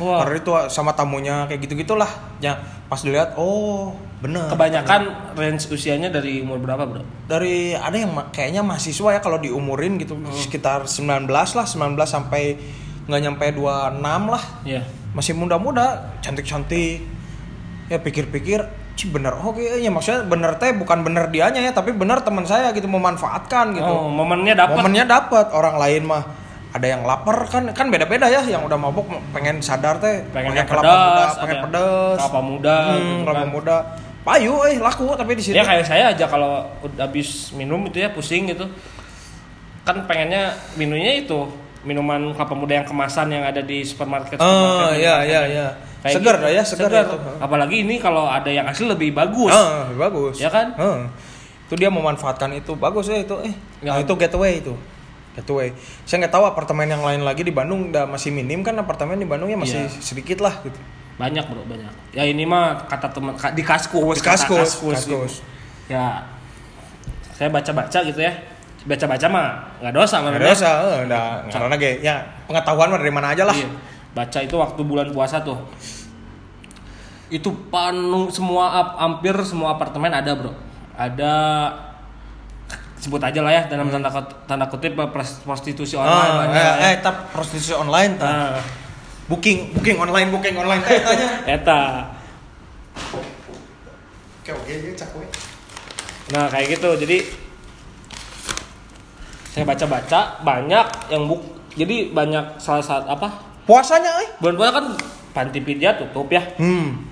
[0.00, 0.24] Wah.
[0.24, 2.08] Karena itu sama tamunya kayak gitu-gitulah.
[2.40, 2.58] Ya,
[2.88, 4.46] pas dilihat oh, bener.
[4.48, 5.00] kebanyakan
[5.32, 10.14] range usianya dari umur berapa bro dari ada yang kayaknya mahasiswa ya kalau diumurin gitu
[10.14, 10.26] Hmm.
[10.28, 12.58] sekitar 19 lah, 19 sampai
[13.04, 14.42] nggak nyampe 26 lah.
[14.62, 17.00] Iya masih muda-muda, cantik-cantik.
[17.86, 18.60] Ya pikir-pikir,
[18.92, 22.68] Cih bener oke ya maksudnya bener teh bukan bener dianya ya tapi bener teman saya
[22.70, 23.86] gitu memanfaatkan gitu.
[23.86, 26.26] oh momennya dapat Momennya dapat orang lain mah
[26.68, 30.82] ada yang lapar kan kan beda-beda ya yang udah mabuk pengen sadar teh pengen kelapa
[30.84, 30.98] pedas,
[31.30, 32.16] muda, pengen pedes.
[32.18, 33.48] kelapa muda Hmm, gitu kelapa kan.
[33.48, 33.76] muda.
[34.22, 35.56] Payu eh laku tapi di sini.
[35.56, 38.66] Ya kayak saya aja kalau udah habis minum itu ya pusing gitu.
[39.82, 41.48] Kan pengennya minumnya itu
[41.80, 44.36] minuman kelapa muda yang kemasan yang ada di supermarket.
[44.36, 45.66] Oh iya iya iya.
[45.98, 46.46] Kayak Segar gitu.
[46.48, 47.04] ya, segar, Segar.
[47.08, 47.16] itu.
[47.40, 49.50] Apalagi ini kalau ada yang asli lebih bagus.
[49.50, 50.38] Ah, bagus.
[50.38, 50.70] Ya kan?
[50.76, 51.00] Heeh.
[51.66, 52.74] Itu dia memanfaatkan itu.
[52.74, 53.34] Bagus ya itu.
[53.42, 53.94] Eh, Ya.
[53.94, 54.74] nah, itu gateway itu.
[55.34, 55.74] Gateway.
[56.04, 59.26] Saya nggak tahu apartemen yang lain lagi di Bandung udah masih minim kan apartemen di
[59.26, 59.98] Bandung ya masih Iya.
[59.98, 60.78] sedikit lah gitu.
[61.18, 61.92] Banyak bro banyak.
[62.14, 64.16] Ya ini mah kata teman di kaskus.
[64.16, 65.04] Di kaskus, kaskus, kaskus.
[65.04, 65.18] gitu.
[65.90, 66.22] Ya
[67.34, 68.32] saya baca-baca gitu ya.
[68.86, 69.46] Baca-baca mah
[69.82, 73.52] nggak dosa Nggak dosa, eh, udah karena ge, ya pengetahuan mah dari mana aja lah.
[73.52, 73.68] Iya.
[74.14, 75.58] Baca itu waktu bulan puasa tuh.
[77.28, 80.54] Itu penuh semua ap- hampir semua apartemen ada, Bro.
[80.96, 81.34] Ada
[82.98, 86.40] sebut aja lah ya dalam tanda kut- tanda kutip eh, pres- prostitusi online Hmm.
[86.40, 86.72] Ah, eh, ya.
[86.88, 88.16] eh, tap prostitusi online.
[88.18, 88.58] Nah,
[89.28, 91.28] Booking, booking online, booking online teh tanya.
[91.46, 91.80] eta.
[94.40, 95.24] Oke, oke, cak we.
[96.30, 96.96] Nah, kayak gitu.
[96.96, 97.18] Jadi
[99.48, 101.42] saya baca-baca banyak yang buk
[101.74, 103.28] jadi banyak salah satu apa?
[103.64, 104.28] Puasanya eh.
[104.38, 104.86] Bulan puasa kan
[105.30, 106.40] panti pijat tutup ya.
[106.56, 107.04] Hmm.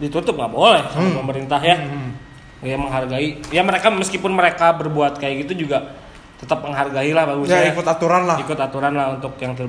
[0.00, 1.16] ditutup nggak boleh sama Hmm.
[1.20, 2.16] pemerintah ya Hmm.
[2.62, 5.92] ya menghargai ya mereka meskipun mereka berbuat kayak gitu juga
[6.40, 8.40] tetap menghargai lah bagusnya Ya ikut aturan lah.
[8.40, 9.68] ikut aturan lah untuk yang ter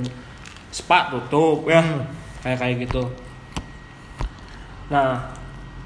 [0.72, 2.04] spa tutup ya Hmm.
[2.42, 3.04] kayak kayak gitu
[4.90, 5.30] nah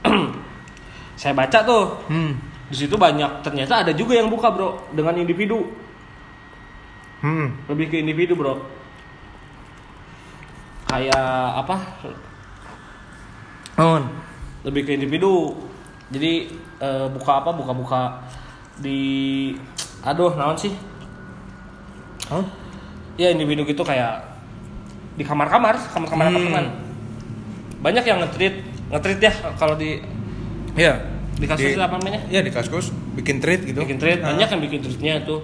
[1.19, 2.38] saya baca tuh Hmm.
[2.69, 5.65] di situ banyak ternyata ada juga yang buka bro dengan individu
[7.21, 7.50] Hmm.
[7.67, 8.62] lebih ke individu bro
[10.86, 11.26] kayak
[11.58, 11.76] apa
[13.76, 14.04] On.
[14.63, 15.58] lebih ke individu
[16.13, 16.48] jadi
[16.80, 18.21] eh, buka apa buka-buka
[18.78, 19.52] di
[20.06, 20.71] aduh naon sih
[22.30, 22.45] Hah?
[23.17, 24.21] ya individu gitu kayak
[25.15, 26.36] di kamar-kamar kamar-kamar Hmm.
[26.36, 26.65] apartemen
[27.80, 28.56] banyak yang ngetrit
[28.88, 29.99] ngetrit ya kalau di
[30.73, 30.99] Iya.
[31.34, 33.80] di kasus apa namanya Iya di kaskus bikin treat gitu.
[33.80, 34.32] bikin treat Nah.
[34.32, 35.39] banyak yang bikin treatnya tuh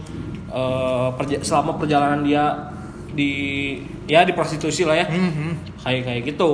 [0.47, 2.43] eh, perja- selama perjalanan dia
[3.09, 3.31] di
[4.05, 5.79] ya di prostitusi lah ya Mhm.
[5.79, 6.51] kayak kayak gitu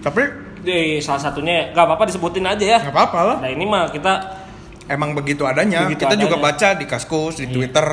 [0.00, 0.22] Tapi
[0.60, 3.36] di salah satunya nggak apa-apa disebutin aja ya nggak apa-apa lah.
[3.38, 4.42] nah ini mah kita
[4.86, 5.86] Emang begitu adanya.
[5.86, 6.46] Begitu Kita juga adanya.
[6.50, 7.54] baca di kaskus, di Iya.
[7.54, 7.86] Twitter.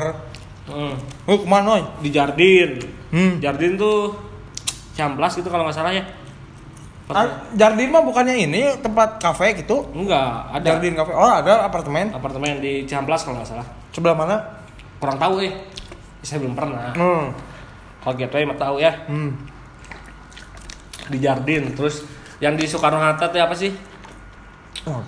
[0.68, 1.64] Hmm, Oh ke mana?
[1.66, 1.82] Noy?
[1.98, 2.78] di Jardin
[3.08, 3.36] Hmm.
[3.38, 4.12] Jardin tuh
[4.92, 6.04] Ciamplas gitu kalau nggak salah ya
[7.08, 9.88] Ah, Jardin mah bukannya ini tempat kafe gitu?
[9.90, 11.10] enggak ada Jardin kafe.
[11.10, 12.12] Oh ada apartemen.
[12.12, 14.36] apartemen di Ciamplas kalau nggak salah Sebelah mana?
[14.98, 15.52] kurang tahu eh
[16.20, 17.32] saya belum pernah Hmm.
[17.98, 19.32] kalau gateway mah tahu ya Hmm.
[21.08, 22.04] di Jardin terus
[22.38, 23.72] yang di Soekarno Hatta tuh apa sih
[24.86, 25.02] Oh.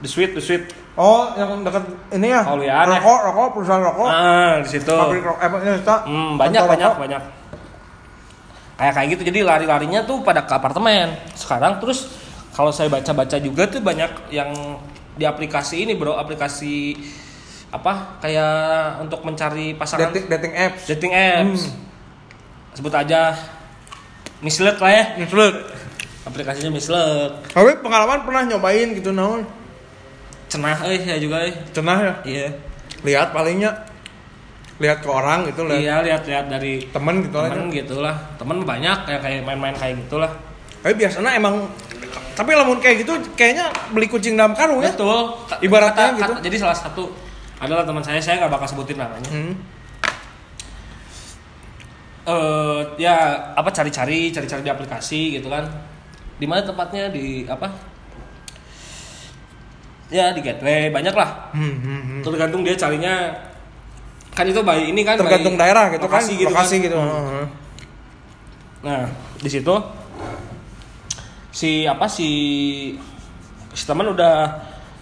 [0.00, 0.64] The Sweet The Sweet
[0.96, 1.84] Oh, yang dekat
[2.16, 2.40] ini ya?
[2.40, 2.96] Kaulian ya?
[2.96, 4.08] Rokok, rokok, perusahaan rokok.
[4.08, 6.00] ah di situ Pabrik rokok, eh, ini, Cak.
[6.08, 7.00] Hmm, banyak banyak rokok.
[7.04, 7.22] banyak.
[8.76, 9.22] Kayak kayak gitu.
[9.28, 11.12] Jadi lari-larinya tuh pada ke apartemen.
[11.36, 12.08] Sekarang terus
[12.52, 14.52] kalau saya baca-baca juga tuh banyak yang
[15.16, 16.96] di aplikasi ini, Bro, aplikasi
[17.68, 18.16] apa?
[18.20, 18.52] Kayak
[19.04, 20.82] untuk mencari pasangan Dating, dating apps.
[20.88, 21.60] dating apps.
[21.68, 21.76] Hmm.
[22.72, 23.36] Sebut aja
[24.40, 25.04] Mislet lah ya.
[25.20, 25.56] Mislet.
[26.26, 27.30] Aplikasinya Mislet.
[27.48, 29.46] Tapi pengalaman pernah nyobain gitu naon?
[30.46, 31.54] Cenah eh saya juga eh.
[31.70, 32.12] Cenah ya.
[32.26, 32.48] Iya.
[33.02, 33.70] Lihat palingnya.
[34.76, 37.48] Lihat ke orang gitu lihat Iya, lihat-lihat dari temen gitu aja.
[37.48, 38.12] temen gitu lah.
[38.36, 40.28] Temen banyak yang kayak main-main kayak gitulah.
[40.82, 41.64] Tapi biasanya emang
[42.36, 44.92] tapi lamun kayak gitu kayaknya beli kucing dalam karung ya.
[44.92, 45.32] Betul.
[45.62, 46.32] Ibaratnya kata- gitu.
[46.36, 47.04] kata- jadi salah satu
[47.56, 49.30] adalah teman saya, saya nggak bakal sebutin namanya.
[49.32, 49.54] Hmm.
[52.26, 53.16] Eh ya
[53.54, 55.64] apa cari-cari, cari-cari di aplikasi gitu kan.
[56.36, 57.72] Di mana tempatnya di apa?
[60.12, 61.50] Ya di gateway banyak lah.
[61.56, 62.20] Hmm, hmm, hmm.
[62.22, 63.34] Tergantung dia carinya
[64.36, 66.84] kan itu by ini kan Tergantung daerah gitu lokasi kan, gitu lokasi kan.
[66.84, 66.96] gitu.
[67.00, 67.46] Hmm.
[68.84, 69.02] Nah,
[69.40, 69.74] di situ
[71.50, 72.28] si apa si
[73.72, 74.52] si teman udah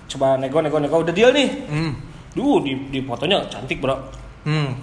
[0.07, 1.51] coba nego nego nego udah deal nih.
[1.67, 1.93] Hmm.
[2.35, 3.95] Duh, di, di fotonya cantik bro.
[4.47, 4.75] Hmm.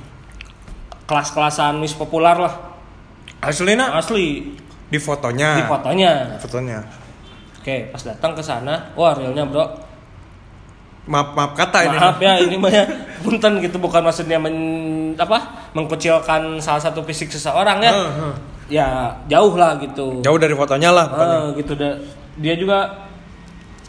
[1.07, 2.53] Kelas-kelasan Miss populer lah.
[3.41, 4.53] Aslinya Asli
[4.91, 5.49] di fotonya.
[5.55, 6.11] di fotonya.
[6.37, 6.79] Fotonya.
[7.61, 9.63] Oke, pas datang ke sana, wah realnya bro.
[11.07, 11.97] Maaf maaf kata ini.
[11.97, 12.85] Maaf ya, ini mah ya
[13.25, 14.53] punten gitu bukan maksudnya men,
[15.17, 17.91] apa mengkucilkan salah satu fisik seseorang ya.
[17.95, 18.33] Heeh.
[18.71, 18.87] Ya
[19.27, 20.21] jauh lah gitu.
[20.21, 21.07] Jauh dari fotonya lah.
[21.09, 21.97] Ah, gitu dah.
[22.37, 23.07] Dia juga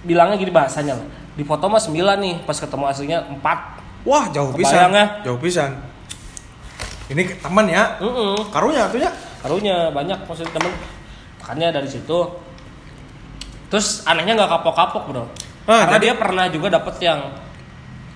[0.03, 1.07] bilangnya gini bahasanya lah.
[1.33, 4.05] Di foto mah 9 nih, pas ketemu aslinya 4.
[4.05, 4.93] Wah, jauh pisan.
[4.93, 5.25] Ya?
[5.25, 5.81] Jauh pisan.
[7.09, 7.97] Ini teman ya.
[8.03, 8.37] Heeh.
[8.53, 9.09] Karunya tuh ya.
[9.43, 10.73] Karunya banyak maksudnya temen.
[11.43, 12.19] Makanya dari situ
[13.69, 15.25] Terus anehnya nggak kapok-kapok bro.
[15.65, 17.21] Ah, Karena jadi- dia pernah juga dapet yang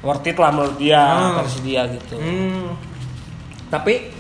[0.05, 1.33] worth it lah menurut dia, Ah.
[1.41, 2.21] versi dia gitu.
[2.21, 2.77] Hmm.
[3.73, 4.13] Tapi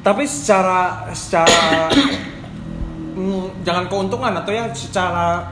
[0.00, 1.90] tapi secara secara
[3.66, 5.42] jangan keuntungan atau yang secara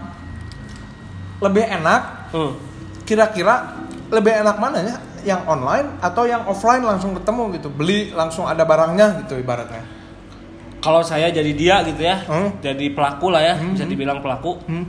[1.43, 2.55] lebih enak Hmm.
[3.03, 3.75] kira-kira
[4.15, 4.97] lebih enak mana ya
[5.27, 9.83] yang online atau yang offline langsung ketemu gitu beli langsung ada barangnya gitu ibaratnya
[10.79, 12.55] Kalau saya jadi dia gitu ya, Hmm.
[12.59, 13.73] jadi pelaku lah ya, Hmm.
[13.73, 14.57] bisa dibilang pelaku.
[14.65, 14.85] hmm.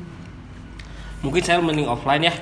[1.20, 2.34] Mungkin saya mending offline ya,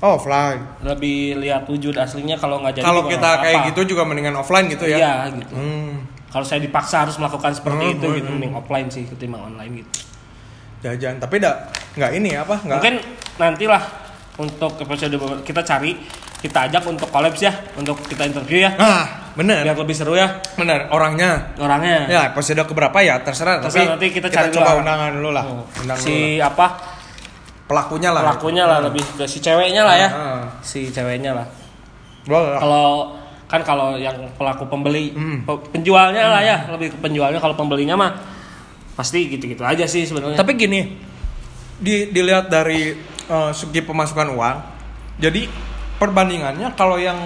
[0.00, 2.84] oh, offline lebih lihat wujud aslinya kalau nggak jadi.
[2.84, 3.68] kalau kita kayak apa-apa.
[3.70, 5.54] gitu juga mendingan offline gitu ya Iya gitu.
[5.54, 5.92] hmm.
[6.28, 8.34] Kalau saya dipaksa harus melakukan seperti Hmm, itu hmm, gitu, hmm.
[8.36, 9.90] mending offline sih ketimbang online gitu.
[10.78, 12.94] jajan tapi dah nggak ini apa nggak Mungkin
[13.34, 13.82] nantilah
[14.36, 15.98] untuk episode kita cari,
[16.38, 20.42] kita ajak untuk collabs ya, untuk kita interview ya, nah bener biar lebih seru ya
[20.52, 22.10] bener orangnya orangnya.
[22.10, 24.74] ya episode keberapa ya terserah Terus tapi nanti kita cari coba dulu lah.
[24.76, 26.50] undangan dulu lah Oh, undang dulu si lah.
[26.50, 26.66] apa
[27.64, 30.42] pelakunya lah pelakunya lah lebih ke si ceweknya lah ya, Ah, ah.
[30.58, 31.46] si ceweknya lah.
[32.26, 35.40] Kalau kan kalau yang pelaku pembeli, Hmm.
[35.42, 37.36] pe- penjualnya lah ya, lebih ke penjualnya.
[37.36, 38.12] Kalau pembelinya mah
[38.94, 40.34] pasti gitu-gitu aja sih sebenarnya.
[40.34, 40.96] Tapi gini,
[41.74, 42.92] di, dilihat dari
[43.24, 44.56] eh, segi pemasukan uang,
[45.16, 45.44] jadi
[45.96, 47.16] perbandingannya kalau yang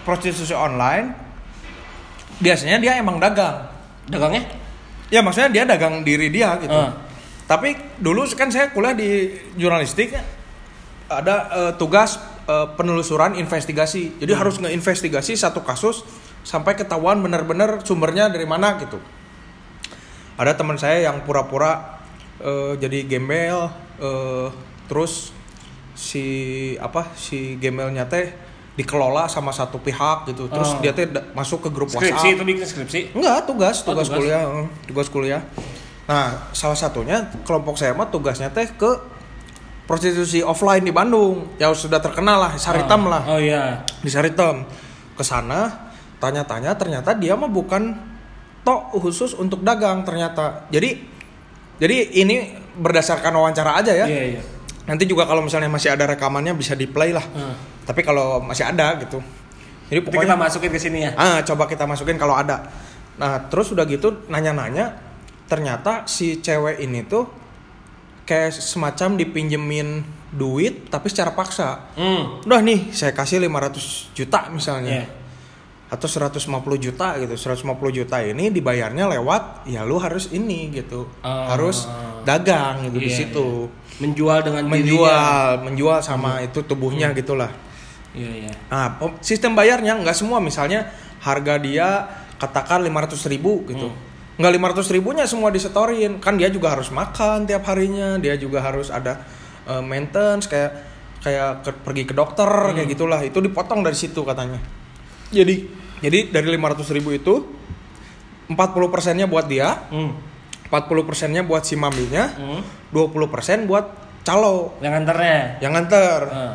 [0.00, 1.14] prostitusi online,
[2.42, 3.70] biasanya dia emang dagang.
[4.10, 4.44] dagangnya?
[5.14, 6.74] Ya maksudnya dia dagang diri dia gitu.
[6.74, 6.98] Ah.
[7.46, 10.16] Tapi dulu kan saya kuliah di jurnalistik,
[11.06, 12.18] ada eh, tugas
[12.50, 14.18] eh, penelusuran investigasi.
[14.18, 16.02] Jadi harus ngeinvestigasi satu kasus
[16.42, 18.98] sampai ketahuan benar-benar sumbernya dari mana gitu.
[20.34, 22.02] Ada teman saya yang pura-pura
[22.42, 23.70] eh, jadi gembel,
[24.02, 24.48] eh,
[24.90, 25.30] terus
[25.92, 26.24] si
[26.80, 28.32] apa si gembelnya teh
[28.72, 30.48] dikelola sama satu pihak gitu.
[30.48, 30.80] Terus Oh.
[30.80, 32.34] dia teh da- masuk ke grup Skripsi WhatsApp.
[32.34, 33.00] itu bikin skripsi.
[33.12, 34.18] Enggak, tugas, Oh, tugas, tugas.
[34.18, 35.42] kuliah, eh, tugas kuliah.
[36.02, 38.90] Nah, salah satunya kelompok saya mah tugasnya teh ke
[39.82, 43.82] prostitusi offline di Bandung yang sudah terkenal lah Saritem lah Oh iya.
[43.98, 44.64] di Saritem
[45.12, 47.92] ke sana tanya-tanya ternyata dia mah bukan
[48.62, 50.96] tok khusus untuk dagang ternyata jadi
[51.76, 52.36] jadi ini
[52.72, 54.42] berdasarkan wawancara aja ya Iya iya.
[54.84, 57.54] nanti juga kalau misalnya masih ada rekamannya bisa di play lah Hmm.
[57.82, 59.18] Tapi kalau masih ada gitu.
[59.86, 61.10] Jadi pokoknya kita masukin ke sini ya.
[61.14, 62.64] ah coba kita masukin kalau ada.
[63.20, 64.96] Nah terus udah gitu nanya-nanya
[65.44, 67.28] ternyata si cewek ini tuh
[68.24, 70.00] kayak semacam dipinjemin
[70.32, 71.92] duit tapi secara paksa.
[71.92, 72.40] Hmm.
[72.40, 75.04] udah nih saya kasih 500 juta misalnya.
[75.04, 75.06] Iya.
[75.92, 76.40] atau 150
[76.80, 77.36] juta gitu.
[77.36, 81.04] 150 juta ini dibayarnya lewat ya lu harus ini gitu.
[81.20, 81.52] Ah.
[81.52, 81.84] harus
[82.24, 83.68] dagang gitu di Iya, situ.
[84.00, 84.72] Menjual dengan dirinya.
[84.80, 87.52] menjual menjual sama itu tubuhnya gitulah
[88.12, 88.52] Iya iya.
[88.68, 90.36] nah sistem bayarnya nggak semua.
[90.38, 91.88] Misalnya harga dia
[92.36, 93.88] katakan 500 ribu gitu.
[94.34, 96.18] Nggak 500 ribunya semua disetorin.
[96.18, 98.16] Kan dia juga harus makan tiap harinya.
[98.16, 99.22] Dia juga harus ada
[99.64, 100.72] eh, maintenance kayak
[101.20, 103.20] kayak ke- pergi ke dokter kayak gitulah.
[103.20, 104.58] Itu dipotong dari situ katanya.
[105.30, 105.80] Jadi?
[105.98, 107.34] Jadi dari 500 ribu itu
[108.48, 110.12] 40 persennya buat dia Hmm.
[110.66, 112.60] 40 persennya buat si maminya Hmm.
[112.90, 113.88] 20 persen buat
[114.20, 114.76] calo.
[114.80, 115.38] Yang antarnya.
[115.60, 116.20] yang nganter.
[116.28, 116.54] Ah.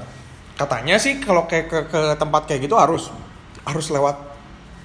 [0.57, 3.13] Katanya sih kalau kayak ke, ke tempat kayak gitu harus
[3.63, 4.17] harus lewat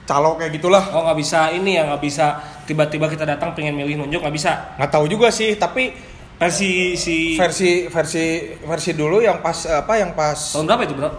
[0.04, 2.37] calo kayak gitulah Oh nggak bisa ini ya nggak bisa
[2.68, 4.76] tiba-tiba kita datang pengen milih nunjuk nggak bisa.
[4.76, 10.11] nggak tahu juga sih tapi Versi si versi versi versi dulu yang pas apa yang
[10.11, 11.11] pas tahun berapa itu bro?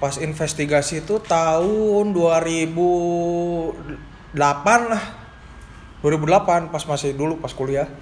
[0.00, 4.40] pas investigasi itu tahun 2008
[4.88, 5.04] lah
[6.00, 7.92] 2008 pas masih dulu pas kuliah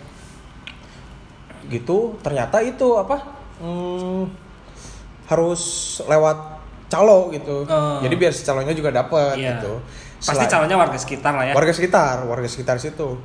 [1.67, 3.27] gitu ternyata itu apa
[3.59, 4.23] hmm,
[5.33, 5.63] harus
[6.05, 6.37] lewat
[6.87, 7.99] calo gitu Oh.
[7.99, 9.57] jadi biar si calonnya juga dapet Iya.
[9.57, 9.81] gitu
[10.23, 11.53] Pasti Selain- calonnya warga sekitar lah ya.
[11.53, 13.19] warga sekitar warga sekitar situ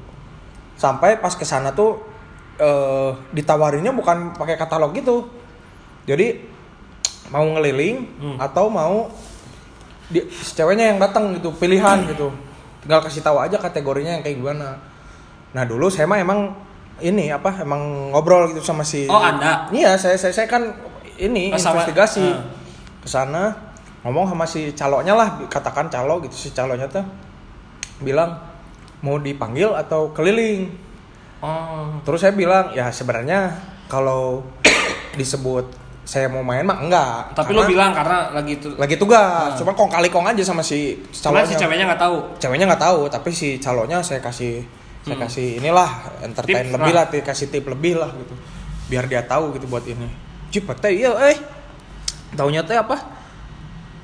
[0.73, 2.01] sampai pas ke sana tuh
[2.55, 5.29] eh ditawarinnya bukan pakai katalog gitu
[6.03, 6.41] jadi
[7.27, 8.37] mau ngeliling Hmm.
[8.39, 9.11] atau mau
[10.07, 12.31] di, si ceweknya yang datang gitu pilihan gitu
[12.79, 14.79] tinggal kasih tahu aja kategorinya yang kayak gimana
[15.51, 16.55] nah dulu saya mah emang
[16.97, 19.69] ini apa emang ngobrol gitu sama si Oh, Anda?
[19.69, 20.73] iya saya saya, saya kan
[21.19, 22.41] ini Oh, sama- investigasi ah.
[22.97, 23.51] ke sana
[24.01, 27.03] ngomong sama si calonnya lah katakan calo gitu si calonnya tuh
[27.99, 28.37] bilang
[28.99, 30.85] mau dipanggil atau keliling
[31.37, 32.01] Oh.
[32.01, 33.53] terus saya bilang ya sebenarnya
[33.85, 34.41] kalau
[35.13, 35.69] disebut
[36.01, 38.73] saya mau main mah enggak Tapi Karena lo bilang karena lagi itu.
[38.73, 42.17] lagi tugas cuma kong kali kong aja sama si Cuman calonnya si ceweknya nggak tahu.
[42.37, 44.65] ceweknya nggak tahu tapi si calonnya saya kasih
[45.03, 45.23] saya Hmm.
[45.23, 45.89] kasih inilah
[46.21, 47.05] entertain Tips lebih lah.
[47.05, 48.33] lah, kasih tip lebih lah gitu
[48.87, 50.09] biar dia tahu gitu buat ini
[50.49, 51.37] cepet teh iya eh.
[52.35, 52.95] Taunya teh apa?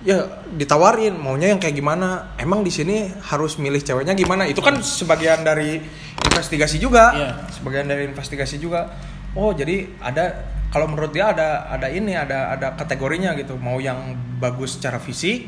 [0.04, 0.20] Ya
[0.52, 2.36] ditawarin maunya yang kayak gimana.
[2.36, 4.44] Emang di sini harus milih ceweknya gimana?
[4.44, 5.80] Itu kan sebagian dari
[6.24, 7.16] investigasi juga.
[7.16, 7.32] Iya.
[7.52, 8.92] sebagian dari investigasi juga.
[9.36, 13.56] Oh jadi ada kalau menurut dia ada ada ini ada ada kategorinya gitu.
[13.56, 15.48] Mau yang bagus secara fisik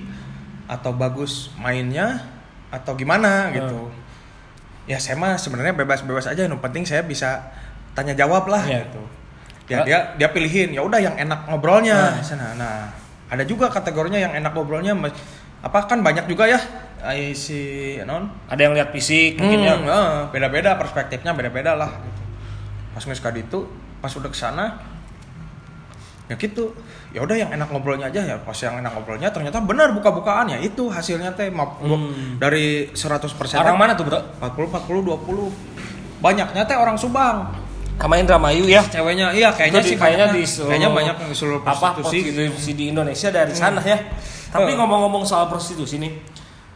[0.72, 2.24] atau bagus mainnya
[2.72, 3.92] atau gimana gitu.
[4.86, 6.48] Ya saya mah sebenarnya bebas-bebas aja.
[6.48, 7.52] Yang penting saya bisa
[7.96, 8.88] tanya jawab lah Iya.
[8.88, 9.04] gitu
[9.66, 12.94] ya dia dia pilihin ya udah yang enak ngobrolnya sana nah
[13.26, 14.94] ada juga kategorinya yang enak ngobrolnya
[15.66, 16.62] apa kan banyak juga ya
[17.10, 17.58] eh, si
[18.06, 19.74] non Ada yang lihat fisik mungkin ya.
[19.74, 22.22] Hmm, eh, beda-beda perspektifnya beda-beda lah gitu.
[22.94, 23.66] pas nges kadi itu
[23.98, 24.66] pas udah ke sana
[26.26, 26.74] ya gitu
[27.14, 30.58] ya udah yang enak ngobrolnya aja ya pas yang enak ngobrolnya ternyata benar buka-bukaan ya
[30.62, 32.38] itu hasilnya teh Hmm.
[32.38, 34.22] dari 100% Orang mana tuh bro?
[34.42, 37.65] 40 40 20 banyaknya teh orang Subang
[37.96, 38.84] Sama Indramayu ya.
[38.86, 42.18] ceweknya iya kayaknya Itu sih kayaknya di seluruh, kayaknya banyak yang di seluruh apa prostitusi
[42.22, 42.40] gitu.
[42.46, 43.98] prostitusi di Indonesia dari sana ya.
[44.54, 46.14] Tapi ngomong-ngomong soal prostitusi nih,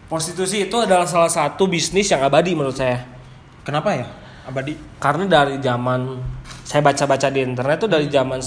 [0.09, 3.05] prostitusi itu adalah salah satu bisnis yang abadi menurut saya.
[3.61, 4.07] kenapa ya
[4.49, 6.17] abadi Karena dari zaman
[6.65, 8.41] saya baca-baca di internet tuh dari zaman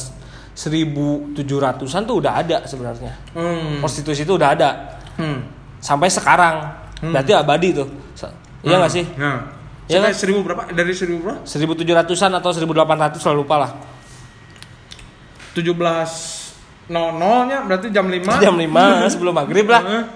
[0.52, 3.14] 1700-an tuh udah ada sebenarnya.
[3.36, 3.78] hmm.
[3.78, 4.70] Prostitusi itu udah ada
[5.22, 5.38] hmm.
[5.78, 6.82] sampai sekarang.
[6.98, 7.88] Berarti abadi tuh.
[8.62, 9.04] Iya nggak sih?
[9.18, 9.61] nah
[9.98, 10.20] Sampai kan?
[10.20, 13.70] seribu berapa dari seribu berapa 1700-an atau 1800 lah lupa lah.
[15.52, 20.08] 17 nya berarti jam 5 Jam 5 sebelum maghrib lah.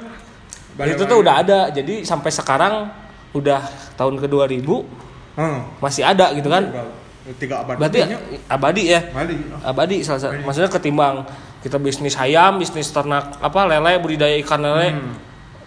[0.76, 1.58] Balik itu tuh udah ada.
[1.72, 2.88] Jadi sampai sekarang
[3.36, 3.60] udah
[3.96, 5.60] tahun ke 2000 hmm.
[5.80, 6.64] masih ada gitu kan.
[7.42, 8.06] tiga abad Berarti
[8.46, 9.00] abadi ya.
[9.10, 9.36] Bali.
[9.66, 10.40] Abadi salah satu.
[10.46, 11.26] Maksudnya ketimbang
[11.60, 14.94] kita bisnis ayam, bisnis ternak apa lele, budidaya ikan lele,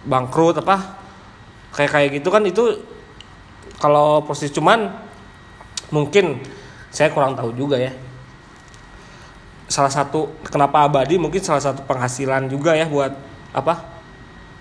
[0.08, 1.00] bangkrut apa
[1.74, 2.64] kayak kayak gitu kan itu
[3.80, 4.92] kalau posisi cuman
[5.90, 6.38] mungkin
[6.88, 7.90] saya kurang tahu juga ya.
[9.66, 13.14] Salah satu kenapa abadi mungkin salah satu penghasilan juga ya buat
[13.50, 13.78] apa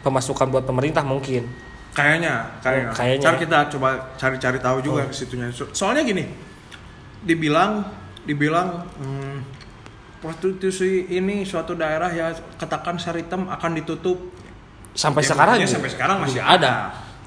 [0.01, 1.45] pemasukan buat pemerintah mungkin.
[1.89, 3.25] kayaknya kayaknya, Oh, kayaknya.
[3.27, 5.09] Ntar kita coba cari-cari tahu juga Oh.
[5.09, 6.31] ke situnya So- soalnya gini
[7.25, 7.81] dibilang
[8.23, 9.37] dibilang hmm,
[10.21, 14.15] prostitusi ini suatu daerah ya katakan Saritem akan ditutup.
[14.93, 16.73] Sampai Ya, sekarang juga- sampai sekarang masih juga ada.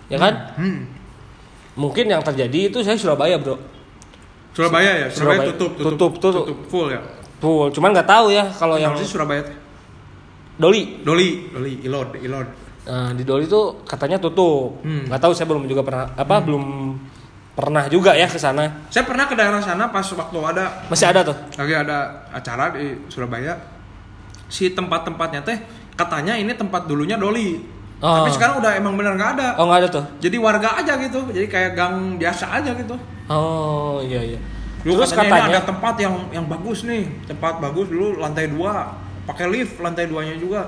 [0.09, 0.35] Ya kan?
[0.57, 0.81] Hmm.
[1.73, 3.57] Mungkin yang terjadi itu saya Surabaya, Bro.
[4.53, 5.49] Surabaya ya, Surabaya, Surabaya.
[5.57, 6.45] tutup, Tutup, tutup.
[6.69, 7.01] full ya.
[7.41, 9.41] Tuh, cuman nggak tahu ya kalau yang sih Surabaya?
[10.61, 11.01] Doli.
[11.01, 12.49] Doli, Doli, Ilod, Ilod.
[12.83, 14.85] Nah, di Doli itu katanya tutup.
[14.85, 15.09] Hmm.
[15.09, 16.65] Nggak tahu saya belum juga pernah apa belum
[17.53, 18.85] pernah juga ya ke sana.
[18.93, 21.37] Saya pernah ke daerah sana pas waktu ada Masih ada tuh.
[21.57, 21.99] lagi ada
[22.31, 23.57] acara di Surabaya.
[24.47, 25.59] Si tempat-tempatnya teh
[25.97, 27.81] katanya ini tempat dulunya Doli.
[28.03, 28.27] Oh.
[28.27, 29.49] Tapi sekarang udah emang bener nggak ada.
[29.63, 30.05] Oh, nggak ada tuh.
[30.19, 31.23] Jadi warga aja gitu.
[31.31, 32.99] Jadi kayak gang biasa aja gitu.
[33.31, 34.41] Oh, iya iya.
[34.83, 38.91] Dulu Terus katanya, katanya ada tempat yang yang bagus nih, tempat bagus dulu lantai dua,
[39.31, 40.67] pakai lift lantai duanya juga.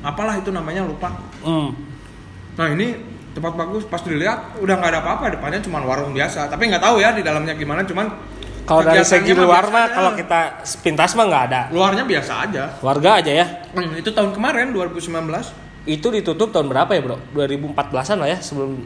[0.00, 1.12] Apalah itu namanya lupa.
[1.44, 1.68] hmm,
[2.56, 2.96] Nah ini
[3.36, 6.48] tempat bagus pas dilihat udah nggak ada apa-apa depannya cuma warung biasa.
[6.48, 7.84] Tapi nggak tahu ya di dalamnya gimana.
[7.84, 8.08] Cuman
[8.64, 11.60] kalau dari segi luar biasa mah kalau kita sepintas mah nggak ada.
[11.68, 12.64] luarnya biasa aja.
[12.80, 13.46] Warga aja ya.
[13.76, 15.12] Hmm, itu tahun kemarin 2019
[15.82, 17.16] Itu ditutup tahun berapa ya, Bro?
[17.32, 18.84] 2014-an lah ya sebelum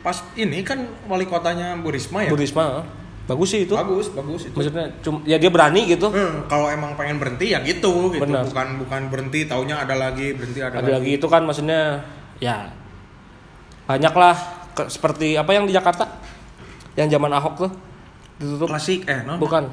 [0.00, 2.30] pas ini kan wali kotanya Bu Risma ya.
[2.30, 2.84] Bu Risma.
[3.24, 3.72] Bagus sih itu.
[3.72, 4.56] Bagus, bagus itu.
[4.56, 6.08] Maksudnya cum- ya dia berani gitu.
[6.08, 8.26] Hmm, kalau emang pengen berhenti ya gitu gitu.
[8.26, 12.02] Bukan bukan berhenti taunya ada lagi, berhenti ada, Ada lagi itu kan maksudnya
[12.36, 12.72] ya
[13.86, 14.34] banyak lah
[14.72, 16.08] ke- seperti apa yang di Jakarta
[16.94, 17.70] yang zaman Ahok tuh
[18.36, 19.36] ditutup Klasik eh non.
[19.36, 19.68] bukan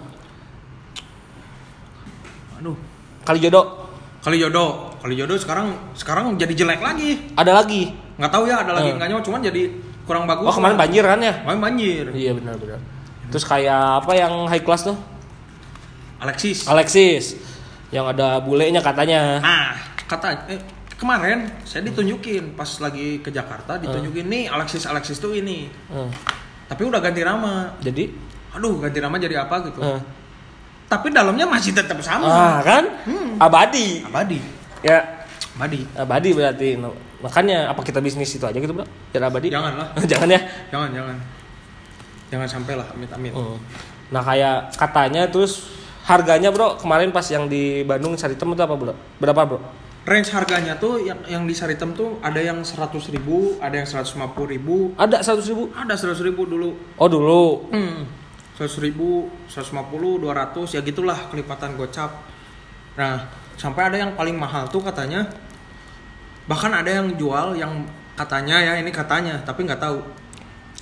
[2.57, 2.75] Aduh.
[3.23, 3.85] kali jodoh
[4.17, 7.31] Kali jodoh, kali jodoh sekarang sekarang jadi jelek lagi.
[7.33, 8.97] ada lagi Nggak tahu ya ada lagi Hmm.
[8.97, 9.61] enggaknya, cuman jadi
[10.03, 10.43] kurang bagus.
[10.43, 12.05] oh kemarin banjir kan ya Kemarin banjir.
[12.11, 12.79] iya benar benar
[13.27, 14.99] terus kayak apa yang high class tuh
[16.17, 16.65] Alexis.
[16.65, 17.39] Alexis
[17.87, 20.59] yang ada bulenya katanya Nah, kata eh,
[20.93, 25.71] kemarin saya ditunjukin pas lagi ke Jakarta ditunjukin nih Alexis Alexis tuh ini.
[25.87, 26.11] Hmm.
[26.67, 27.71] Tapi udah ganti nama.
[27.79, 28.11] jadi
[28.49, 29.79] Aduh, ganti nama jadi apa gitu.
[29.79, 30.01] eh.
[30.85, 32.25] Tapi dalamnya masih tetap sama.
[32.25, 33.37] ah kan Hmm.
[33.37, 34.39] abadi Abadi.
[34.81, 35.25] Ya
[35.57, 35.81] Abadi.
[35.93, 39.87] abadi berarti No, makanya apa kita bisnis itu aja gitu bro biar abadi Janganlah.
[40.11, 41.17] jangan ya Jangan, jangan.
[42.27, 43.31] Jangan sampai lah, amit amit.
[43.31, 43.55] Hmm.
[44.11, 45.65] Nah kayak katanya terus
[46.03, 48.93] harganya bro kemarin pas yang di Bandung Saritem itu apa bro?
[49.17, 49.59] Berapa bro?
[50.03, 54.23] Range harganya tuh yang yang di Saritem tuh ada yang 100.000 ribu, ada yang 150.000
[54.47, 55.63] ribu, Ada 100 ribu?
[55.71, 56.69] ada 100.000 ribu dulu.
[56.95, 57.67] Oh dulu.
[57.71, 58.07] Hmm.
[58.55, 62.23] 100 ribu, 150, 200 ya gitulah kelipatan gocap.
[62.95, 65.25] Nah sampai ada yang paling mahal tuh katanya.
[66.47, 67.83] Bahkan ada yang jual yang
[68.15, 69.99] katanya ya ini katanya tapi nggak tahu.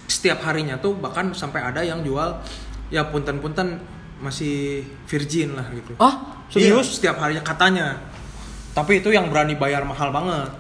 [0.05, 2.37] Setiap harinya tuh bahkan sampai ada yang jual
[2.93, 3.81] ya punten-punten
[4.21, 5.97] masih virgin lah gitu.
[5.97, 7.01] Ah Iya, serius?
[7.01, 7.97] setiap harinya katanya.
[8.77, 10.51] Tapi itu yang berani bayar mahal banget.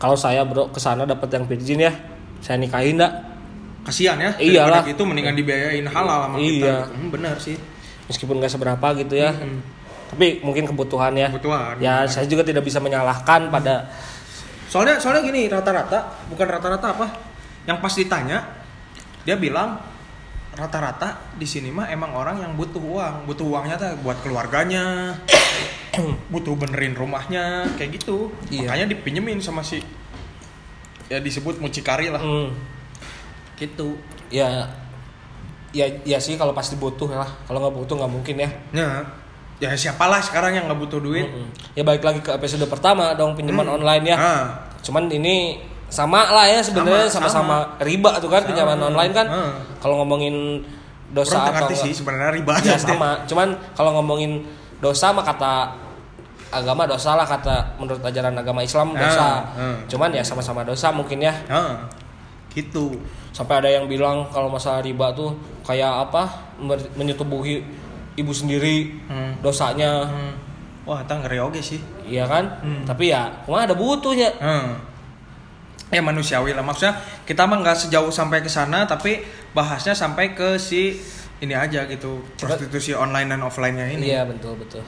[0.00, 1.92] Kalau saya bro ke sana dapat yang virgin ya,
[2.40, 3.12] saya nikahin dak.
[3.84, 4.32] Kasihan ya.
[4.40, 4.82] Iyalah.
[4.88, 6.46] Itu mendingan dibiayain halal sama kita.
[6.46, 6.56] Iya.
[6.56, 6.94] gitu.
[6.96, 7.56] Hmm, bener sih.
[8.10, 9.30] Meskipun nggak seberapa gitu ya.
[9.34, 9.60] Hmm.
[10.16, 11.28] Tapi mungkin kebutuhan ya.
[11.28, 11.76] Kebutuhan.
[11.76, 13.92] Ya saya juga tidak bisa menyalahkan pada
[14.66, 17.06] Soalnya soalnya gini rata-rata bukan rata-rata apa?
[17.64, 18.38] Yang pas ditanya
[19.22, 19.78] dia bilang
[20.56, 25.16] rata-rata di sini mah emang orang yang butuh uang, butuh uangnya tuh buat keluarganya,
[26.32, 28.32] butuh benerin rumahnya kayak gitu.
[28.50, 28.68] Iya.
[28.68, 29.80] Makanya dipinjemin sama si
[31.06, 32.50] ya disebut mucikari lah hmm,
[33.62, 33.94] gitu.
[34.26, 34.66] ya
[35.70, 37.30] ya ya sih kalau pasti butuh lah.
[37.46, 38.50] Kalau nggak butuh nggak mungkin ya.
[38.74, 38.88] Ya,
[39.56, 41.24] ya siapalah sekarang yang nggak butuh duit.
[41.24, 41.48] Mm-mm.
[41.72, 44.16] Ya balik lagi ke episode pertama dong pinjaman online ya.
[44.16, 44.44] Ah,
[44.84, 48.48] Cuman ini sama lah ya sebenarnya Sama, sama-sama riba tuh kan Sama.
[48.52, 49.26] pinjaman online kan.
[49.26, 49.52] Hmm.
[49.80, 50.60] Kalau ngomongin
[51.14, 52.82] dosa Kurang atau sih sebenarnya riba ya aja.
[52.82, 53.22] sama.
[53.24, 54.42] Cuman kalau ngomongin
[54.82, 55.72] dosa mah kata
[56.46, 59.46] agama dosa lah kata menurut ajaran agama Islam dosa.
[59.46, 59.76] Ah, ah.
[59.88, 61.32] Cuman ya sama-sama dosa mungkin ya.
[61.48, 61.86] Ah,
[62.52, 62.98] gitu.
[63.32, 66.28] Sampai ada yang bilang kalau masalah riba tuh kayak apa
[66.96, 67.62] menyetubuhi
[68.16, 69.36] ibu sendiri Hmm.
[69.38, 70.04] dosanya.
[70.04, 70.32] Hmm.
[70.82, 71.80] Wah, kita ngeri oge sih.
[72.02, 72.44] Iya kan?
[72.60, 72.82] Hmm.
[72.82, 74.30] Tapi ya, cuma ada butuhnya.
[74.36, 74.78] Hmm.
[75.86, 80.58] Ya manusiawi lah maksudnya kita mah nggak sejauh sampai ke sana tapi bahasnya sampai ke
[80.58, 80.98] si
[81.38, 84.10] ini aja gitu prostitusi online dan offline-nya ini.
[84.10, 84.82] Iya betul betul.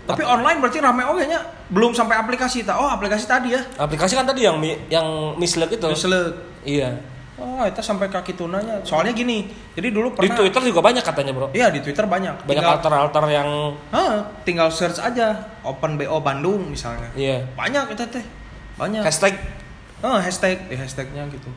[0.00, 2.78] Tapi online berarti rame oge nya belum sampai aplikasi ta.
[2.78, 3.62] Oh, aplikasi tadi ya.
[3.74, 5.86] Aplikasi kan tadi yang mi- yang mislead itu.
[5.88, 6.30] Mislead.
[6.62, 6.94] Iya.
[7.40, 8.84] Oh, itu sampai kaki tunanya.
[8.84, 9.48] Soalnya gini.
[9.72, 11.48] Jadi dulu Di pernah Twitter juga banyak katanya, Bro.
[11.50, 12.44] Iya, di Twitter banyak.
[12.44, 13.48] Banyak tinggal, alter-alter yang
[13.88, 14.14] Hah,
[14.44, 15.32] tinggal search aja
[15.64, 17.08] Open BO Bandung misalnya.
[17.12, 17.40] iya.
[17.56, 18.24] Banyak itu teh.
[18.76, 19.00] Banyak.
[19.00, 19.34] Hashtag
[20.00, 21.52] Oh, hashtag, eh, hashtagnya gitu.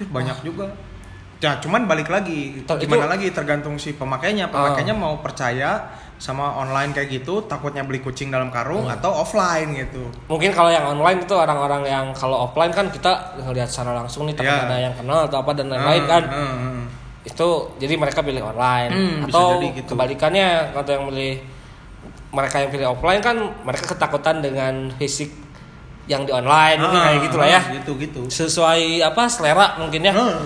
[0.00, 0.64] Cih, banyak juga.
[1.40, 2.64] Ya, cuman balik lagi.
[2.64, 4.48] Ter- Gimana itu- lagi tergantung si pemakainya.
[4.48, 10.06] Pemakainya mau percaya sama online kayak gitu, takutnya beli kucing dalam karung atau offline gitu.
[10.30, 13.10] mungkin kalau yang online itu orang-orang yang kalau offline kan kita
[13.42, 14.62] ngelihat secara langsung nih takut Iya.
[14.62, 16.22] ada yang kenal atau apa dan lain-lain kan.
[16.22, 16.84] Hmm, hmm, hmm.
[17.24, 19.94] Itu jadi mereka pilih online Hmm, atau jadi gitu.
[19.94, 21.42] kebalikannya atau yang milih
[22.30, 25.34] mereka yang pilih offline kan mereka ketakutan dengan fisik
[26.04, 28.22] yang di online mungkin kayak gitu lah ya Gitu gitu.
[28.26, 30.38] sesuai apa selera mungkin ya Heeh.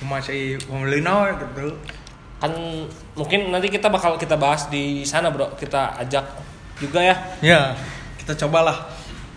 [0.00, 1.66] Masih pembeli gitu.
[2.40, 2.52] Kan
[3.12, 6.24] mungkin nanti kita bakal kita bahas di sana bro kita ajak
[6.76, 7.60] juga ya Ya,
[8.16, 8.88] kita cobalah.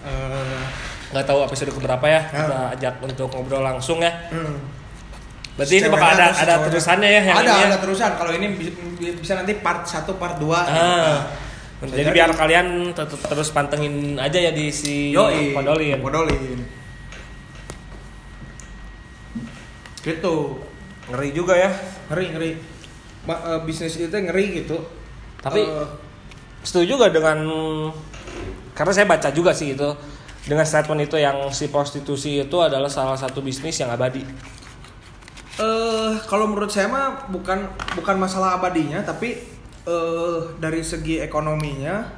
[0.02, 0.64] Eh,
[1.12, 2.40] nggak tahu episode keberapa ya Ya.
[2.42, 4.56] kita ajak untuk ngobrol langsung ya hmm.
[5.54, 7.68] berarti ini bakal ada ada terusannya ya yang ada ini ya?
[7.70, 8.12] ada terusan.
[8.16, 11.28] Kalau ini bi- bi- bisa nanti part 1 part 2 Ah.
[11.78, 12.16] Bisa jadi jadi.
[12.16, 15.52] biar kalian tetap terus pantengin aja ya di si Yoi.
[15.52, 16.00] Podolin.
[16.00, 16.64] Podolin.
[20.02, 20.36] Gitu.
[21.06, 21.70] Ngeri juga ya.
[22.08, 22.52] Ngeri ngeri.
[23.24, 24.76] Eh, bisnis itu ngeri gitu.
[25.40, 25.88] Tapi Eh,
[26.64, 27.40] setuju gak dengan
[28.74, 29.90] karena saya baca juga sih itu
[30.44, 34.24] dengan statement itu yang si prostitusi itu adalah salah satu bisnis yang abadi.
[35.54, 39.38] eh kalau menurut saya mah bukan bukan masalah abadinya tapi
[39.86, 42.10] eh dari segi ekonominya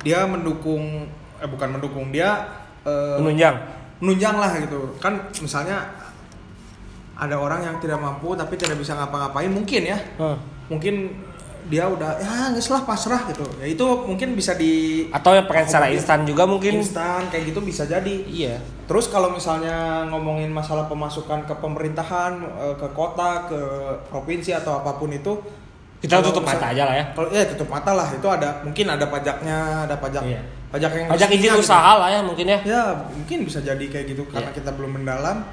[0.00, 1.04] dia mendukung
[1.36, 2.48] eh bukan mendukung dia
[2.88, 3.60] eh, Menunjang.
[4.00, 5.84] menunjang lah gitu kan misalnya
[7.22, 9.98] ada orang yang tidak mampu tapi tidak bisa ngapa-ngapain mungkin ya
[10.66, 10.94] mungkin
[11.62, 15.64] dia udah ya nggak lah pasrah gitu ya itu mungkin bisa di Atau yang pengen
[15.64, 16.82] secara instan juga mungkin.
[16.82, 18.58] instan kayak gitu bisa jadi Iya.
[18.84, 23.60] terus kalau misalnya ngomongin masalah pemasukan ke pemerintahan eh, ke kota ke
[24.04, 25.38] provinsi atau apa pun itu
[26.02, 27.04] Kita kalau tutup mata aja lah ya.
[27.14, 29.56] kalau ya tutup mata lah itu ada mungkin ada pajaknya
[29.86, 30.42] ada pajak Iya.
[30.68, 31.62] pajak yang Pajak izin gitu.
[31.62, 32.58] usaha lah ya mungkin ya.
[32.66, 34.56] ya mungkin bisa jadi kayak gitu karena Iya.
[34.58, 35.46] kita belum mendalam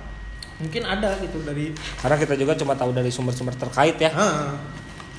[0.59, 4.11] mungkin ada gitu dari Karena kita juga cuma tahu dari sumber-sumber terkait ya.
[4.11, 4.51] ah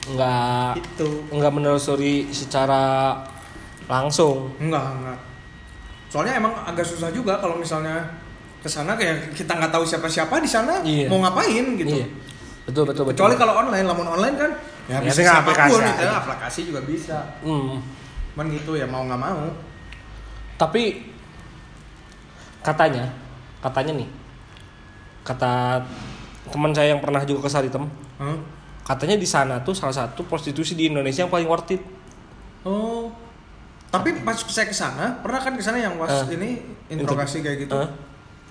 [0.03, 3.15] Nggak itu nggak menelusuri secara
[3.87, 4.53] langsung.
[4.57, 5.19] enggak enggak
[6.07, 8.03] soalnya emang agak susah juga kalau misalnya
[8.59, 11.07] ke sana kayak kita nggak tahu siapa-siapa di sana Iya.
[11.07, 12.07] mau ngapain gitu Iya.
[12.63, 13.15] Betul betul betul.
[13.15, 14.51] kecuali kalau online lamun online kan
[14.87, 16.11] ya, Ya, bisa aplikasi gitu ya aja.
[16.19, 17.79] aplikasi juga bisa Hmm.
[18.31, 19.49] cuman gitu ya mau nggak mau
[20.57, 21.09] Tapi
[22.61, 23.09] katanya,
[23.59, 24.09] katanya nih,
[25.31, 25.87] kata
[26.51, 27.87] teman saya yang pernah juga ke Saritem,
[28.19, 28.35] Hah?
[28.83, 31.83] katanya di sana tuh salah satu prostitusi di Indonesia yang paling worth it.
[32.61, 33.07] oh
[33.89, 36.35] tapi pas saya ke sana pernah kan ke sana yang was Eh.
[36.35, 36.49] ini
[36.89, 37.91] interogasi kayak gitu Eh.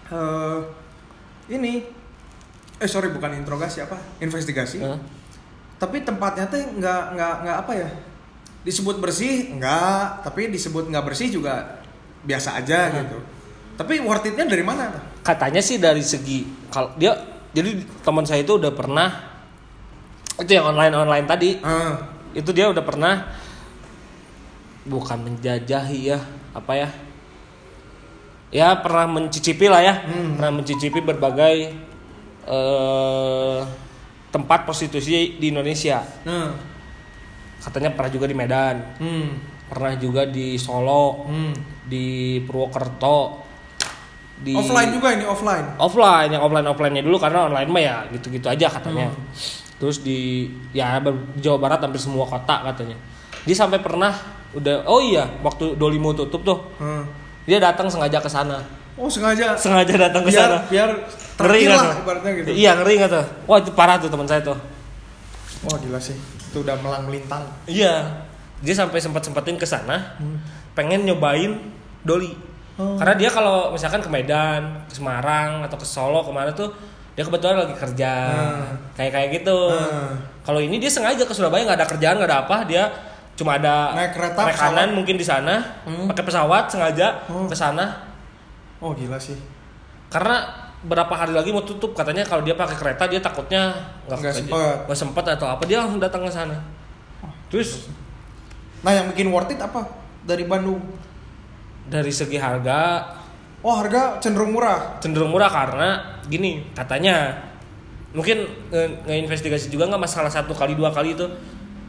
[0.09, 0.59] Eh,
[1.49, 1.83] ini
[2.75, 4.99] eh sorry bukan interogasi apa investigasi Eh.
[5.75, 7.89] tapi tempatnya tuh nggak nggak nggak apa ya
[8.61, 11.83] disebut bersih nggak tapi disebut nggak bersih juga
[12.21, 12.95] biasa aja Hmm.
[13.01, 13.17] gitu
[13.75, 15.03] tapi worth itnya dari mana tuh?
[15.21, 17.15] Katanya sih dari segi kalau dia
[17.51, 19.09] jadi teman saya itu udah pernah
[20.39, 21.59] itu yang online online tadi.
[21.59, 23.27] Ah, itu dia udah pernah
[24.87, 26.19] bukan menjajahi ya
[26.55, 26.89] apa ya
[28.49, 30.39] ya pernah mencicipi lah ya Hmm.
[30.39, 31.55] pernah mencicipi berbagai
[32.49, 33.59] eh,
[34.29, 36.01] tempat prostitusi di Indonesia.
[36.25, 36.53] Nah,
[37.59, 39.27] katanya pernah juga di Medan hmm,
[39.67, 41.53] pernah juga di Solo hmm.
[41.85, 43.48] di Purwokerto
[44.39, 45.65] di offline juga ini offline.
[45.75, 49.11] Offline yang offline offline-nya dulu karena online mah ya gitu-gitu aja katanya.
[49.11, 49.27] Hmm.
[49.79, 50.43] terus di
[50.75, 50.99] ya
[51.39, 52.99] Jawa Barat hampir semua kota katanya.
[53.47, 54.11] Dia sampai pernah
[54.51, 57.07] udah oh iya waktu Dolimo tutup tuh Hmm.
[57.47, 58.59] dia datang sengaja ke sana.
[58.99, 59.55] Oh sengaja.
[59.55, 60.67] Sengaja datang ke sana.
[60.67, 60.91] biar
[61.39, 62.31] ngeri nggak tuh?
[62.43, 62.49] gitu.
[62.51, 63.25] Iya ngeri nggak tuh?
[63.47, 64.59] Wah itu parah tuh teman saya tuh.
[65.63, 66.15] Wah gila sih.
[66.51, 67.47] Itu udah melang melintang.
[67.63, 68.27] Iya.
[68.59, 70.19] Dia sampai sempat sempetin ke sana.
[70.19, 70.39] Hmm.
[70.75, 71.59] pengen nyobain
[72.07, 72.31] doli
[72.79, 72.95] Oh.
[72.95, 76.71] karena dia kalau misalkan ke Medan ke Semarang atau ke Solo ke mana tuh
[77.11, 78.71] dia kebetulan lagi kerja Hmm.
[78.95, 80.15] kayak kayak gitu Hmm.
[80.41, 82.87] kalau ini dia sengaja ke Surabaya nggak ada kerjaan nggak ada apa dia
[83.35, 84.95] cuma ada Naik kereta, rekanan pesawat.
[84.95, 86.07] mungkin di sana Hmm.
[86.07, 87.45] pakai pesawat sengaja Hmm.
[87.45, 87.85] ke sana
[88.79, 89.35] oh gila sih
[90.07, 90.47] karena
[90.79, 93.75] berapa hari lagi mau tutup katanya kalau dia pakai kereta dia takutnya
[94.07, 94.87] nggak sempet.
[94.87, 96.55] nggak sempet atau apa dia langsung datang ke sana
[97.51, 97.91] terus
[98.79, 99.83] nah yang bikin worth it apa
[100.23, 100.79] dari Bandung
[101.89, 103.01] dari segi harga
[103.59, 105.01] oh harga cenderung murah.
[105.01, 105.89] cenderung murah karena
[106.25, 107.35] gini katanya.
[108.09, 108.41] Mungkin
[108.73, 111.25] nge- ngeinvestigasi juga nggak masalah satu kali dua kali itu?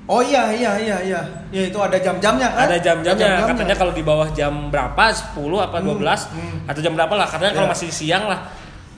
[0.04, 1.20] Oh iya iya iya iya.
[1.48, 2.66] Ya itu ada jam-jamnya kan?
[2.68, 3.14] Ada jam-jamnya.
[3.16, 3.48] Jam-jamnya.
[3.54, 5.04] katanya kalau di bawah jam berapa?
[5.14, 6.68] 10 apa 12 hmm.
[6.68, 7.72] atau jam berapa lah karena kalau Ya.
[7.72, 8.40] masih siang lah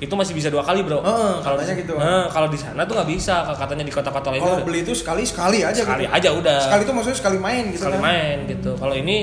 [0.02, 0.98] itu masih bisa dua kali bro.
[0.98, 1.94] Heeh, kalau katanya di, gitu.
[1.94, 5.22] Heeh, kalau di sana tuh nggak bisa katanya di kota-kota lain kalau beli itu sekali
[5.22, 6.16] sekali aja sekali gitu.
[6.18, 6.58] aja udah.
[6.58, 8.02] Sekali itu maksudnya sekali main gitu sekali kan?
[8.02, 8.70] main gitu.
[8.74, 9.16] Kalau ini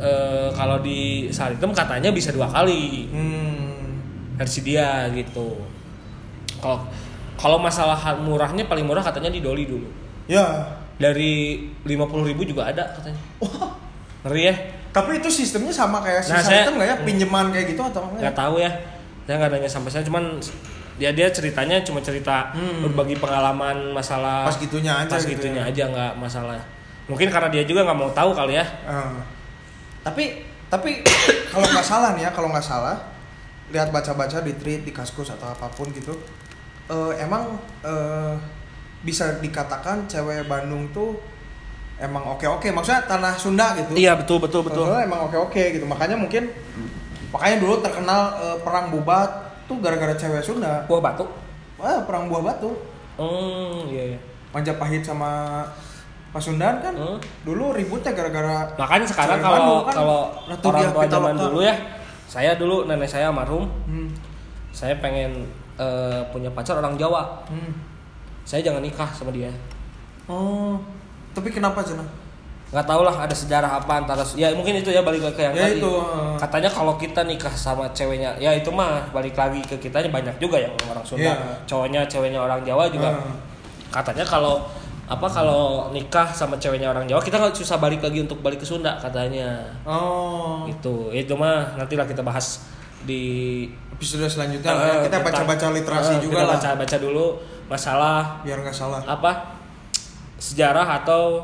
[0.00, 0.98] eh, kalau di
[1.28, 3.06] Saritem katanya bisa dua kali.
[3.06, 3.68] Hmm.
[4.34, 5.52] versi dia gitu.
[6.58, 6.88] Kalau
[7.36, 9.84] kalau masalah murahnya paling murah katanya di Doli dulu.
[10.24, 10.64] Ya.
[10.96, 13.20] Dari 50.000 ribu juga ada katanya.
[14.24, 14.54] Ngeri ya?
[14.90, 16.96] Tapi itu sistemnya sama kayak si Nah, sistem nggak ya?
[17.04, 18.72] Pinjaman kayak gitu atau enggak nggak tahu ya.
[19.24, 20.24] Saya nggak nanya sampai saya cuman
[20.96, 22.84] dia dia ceritanya cuma cerita Hmm.
[22.84, 25.72] berbagi pengalaman masalah pas gitunya aja pas gitu gitunya ya.
[25.72, 26.60] aja nggak masalah.
[27.08, 28.64] Mungkin karena dia juga nggak mau tahu kali ya.
[28.84, 29.20] Ah.
[30.00, 31.02] Tapi tapi
[31.52, 32.96] kalau nggak salah nih ya kalau nggak salah
[33.70, 36.14] lihat baca-baca di tweet di kaskus atau apa pun gitu
[36.90, 38.34] eh, emang eh,
[39.00, 41.16] bisa dikatakan cewek Bandung tuh
[42.00, 44.88] emang oke oke maksudnya tanah Sunda gitu Iya betul betul betul.
[44.88, 46.48] Soalnya emang oke oke gitu makanya mungkin
[47.30, 49.30] makanya dulu terkenal eh, perang bubat
[49.70, 51.24] tuh gara-gara cewek Sunda Buah batu.
[51.80, 52.76] Wah, perang buah batu
[53.20, 54.20] Hmm iya iya.
[54.50, 55.62] Majapahit sama
[56.30, 57.18] Pasundan kan Hmm.
[57.42, 60.20] dulu ributnya gara-gara Makanya sekarang kalau kan kalau
[60.62, 61.74] orang tua zaman dulu ya,
[62.24, 64.08] saya dulu nenek saya almarhum, hmm,
[64.70, 65.42] saya pengen
[65.74, 67.42] eh, punya pacar orang Jawa.
[67.48, 67.72] hmm.
[68.44, 69.50] Saya jangan nikah sama dia.
[70.26, 70.78] Oh,
[71.32, 72.02] tapi kenapa Cina?
[72.70, 75.54] nggak tahu lah ada sejarah apa antara ya mungkin itu ya balik lagi ke yang
[75.58, 76.38] Ya tadi itu, uh.
[76.38, 80.54] katanya kalau kita nikah sama ceweknya ya itu mah balik lagi ke kitanya banyak juga
[80.62, 81.66] yang orang Sunda Iya.
[81.66, 83.34] cowoknya ceweknya orang Jawa juga Uh.
[83.90, 84.62] katanya kalau
[85.10, 88.64] apa kalau nikah sama ceweknya orang Jawa kita nggak susah balik lagi untuk balik ke
[88.64, 92.62] Sunda katanya Oh, itu itu mah nantilah kita bahas
[93.02, 94.94] di episode selanjutnya eh, ya.
[95.02, 97.26] kita baca-baca literasi eh, juga kita lah baca-baca dulu
[97.66, 99.02] masalah biar nggak salah.
[99.02, 99.58] apa
[100.36, 101.42] sejarah atau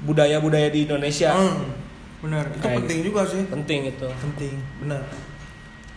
[0.00, 1.72] budaya-budaya di Indonesia Hmm,
[2.20, 2.44] benar.
[2.48, 3.42] Itu Kayak penting juga sih.
[3.46, 5.02] penting itu Penting, benar.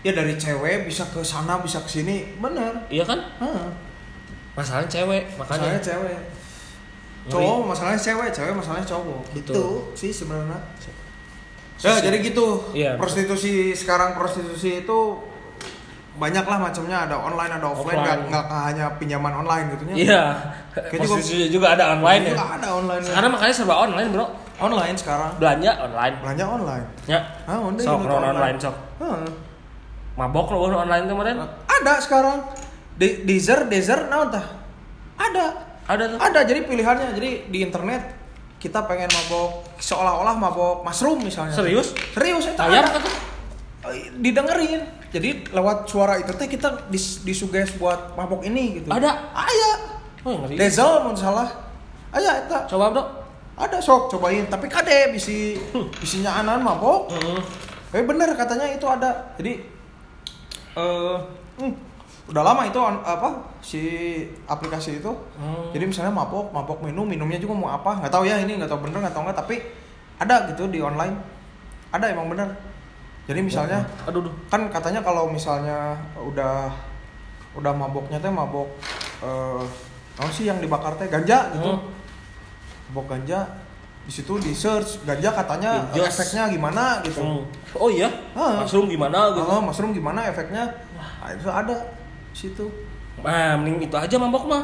[0.02, 2.74] Ya dari cewek bisa ke sana bisa ke sini, benar.
[2.88, 3.70] iya kan Hah,
[4.54, 6.20] masalahnya cewek makanya masalahnya cewek.
[7.30, 9.22] Cowok masalahnya cewek, cewek masalahnya cowok.
[9.38, 9.54] Betul.
[9.54, 10.58] Itu sih sebenarnya.
[11.82, 12.70] Ya, jadi gitu.
[12.74, 12.94] Betul.
[12.98, 15.00] prostitusi sekarang prostitusi itu
[16.18, 17.10] banyak lah macamnya.
[17.10, 18.26] Ada online ada offline Offline.
[18.30, 20.24] nggak nggak hanya pinjaman online gitu nya iya.
[20.74, 22.34] Kayak juga- juga ada online ya.
[22.38, 24.26] Juga ada online sekarang makanya serba online bro.
[24.62, 25.32] Online sekarang.
[25.42, 26.16] Belanja online.
[26.22, 26.86] Belanja online.
[27.10, 27.20] Ya.
[27.50, 28.58] Ah udah sok non online.
[28.62, 28.76] sok.
[29.02, 29.26] Hah.
[30.20, 31.38] mabok lo online kemarin.
[31.66, 32.46] Ada sekarang.
[32.94, 34.46] Di Deezer Deezer nah entah
[35.18, 36.18] ada ada tuh.
[36.24, 38.02] Ada jadi pilihannya jadi di internet
[38.62, 41.58] kita pengen mabok seolah-olah mabok mushroom misalnya.
[41.58, 41.98] Serius?
[42.14, 43.02] serius itu bayar ada.
[43.90, 44.86] Eh, didengerin.
[45.10, 48.88] Jadi lewat suara itu teh kita dis, disuges buat mabok ini gitu.
[48.94, 49.34] Ada?
[49.34, 49.72] aya
[50.24, 51.50] oh Dezel mau salah.
[52.14, 53.04] Aya eta coba bro.
[53.58, 54.14] Ada sok.
[54.14, 54.46] Cobain.
[54.46, 55.58] Tapi kade bisi
[56.00, 57.10] bisinya anan mabok.
[57.12, 57.42] Hmm.
[57.92, 59.34] eh bener katanya itu ada.
[59.42, 59.60] Jadi
[60.78, 61.18] eh
[61.60, 61.91] hmm,
[62.30, 63.30] udah lama itu apa
[63.66, 63.82] si
[64.46, 65.12] aplikasi itu.
[65.42, 65.74] Hmm.
[65.74, 68.86] jadi misalnya mabok mabok minum minumnya juga mau apa nggak tahu ya ini nggak tahu
[68.86, 69.56] bener nggak tahu nggak tapi
[70.22, 71.18] ada gitu di online.
[71.92, 72.48] Ada emang bener.
[73.26, 76.70] Jadi misalnya aduh duh kan katanya kalau misalnya udah
[77.58, 78.70] udah maboknya teh mabok
[79.26, 79.64] eh
[80.22, 81.10] apa sih yang dibakar teh?
[81.10, 81.74] Ganja gitu.
[81.74, 81.90] Hmm.
[82.94, 83.50] mabok ganja
[84.02, 86.06] di situ di search ganja katanya jos.
[86.10, 87.22] efeknya gimana gitu.
[87.22, 87.44] Hmm.
[87.78, 88.10] oh iya?
[88.34, 88.62] Ah.
[88.62, 89.46] mushroom gimana gitu?
[89.46, 90.70] Oh, mushroom gimana efeknya?
[90.98, 92.01] Nah, itu ada
[92.34, 92.66] situ
[93.22, 94.64] ah mending itu aja mabok mah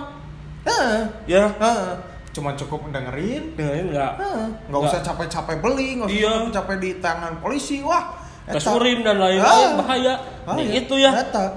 [0.63, 0.99] Heeh.
[1.25, 1.93] ya Heeh.
[2.31, 4.45] cuma cukup dengerin dengerin nggak Heeh.
[4.67, 6.33] nggak usah capek-capek beli nggak usah Iya.
[6.51, 8.13] capek di tangan polisi wah
[8.45, 9.75] tes urin dan lain-lain Ah.
[9.77, 10.13] bahaya.
[10.55, 11.51] Nih, itu ya Eta.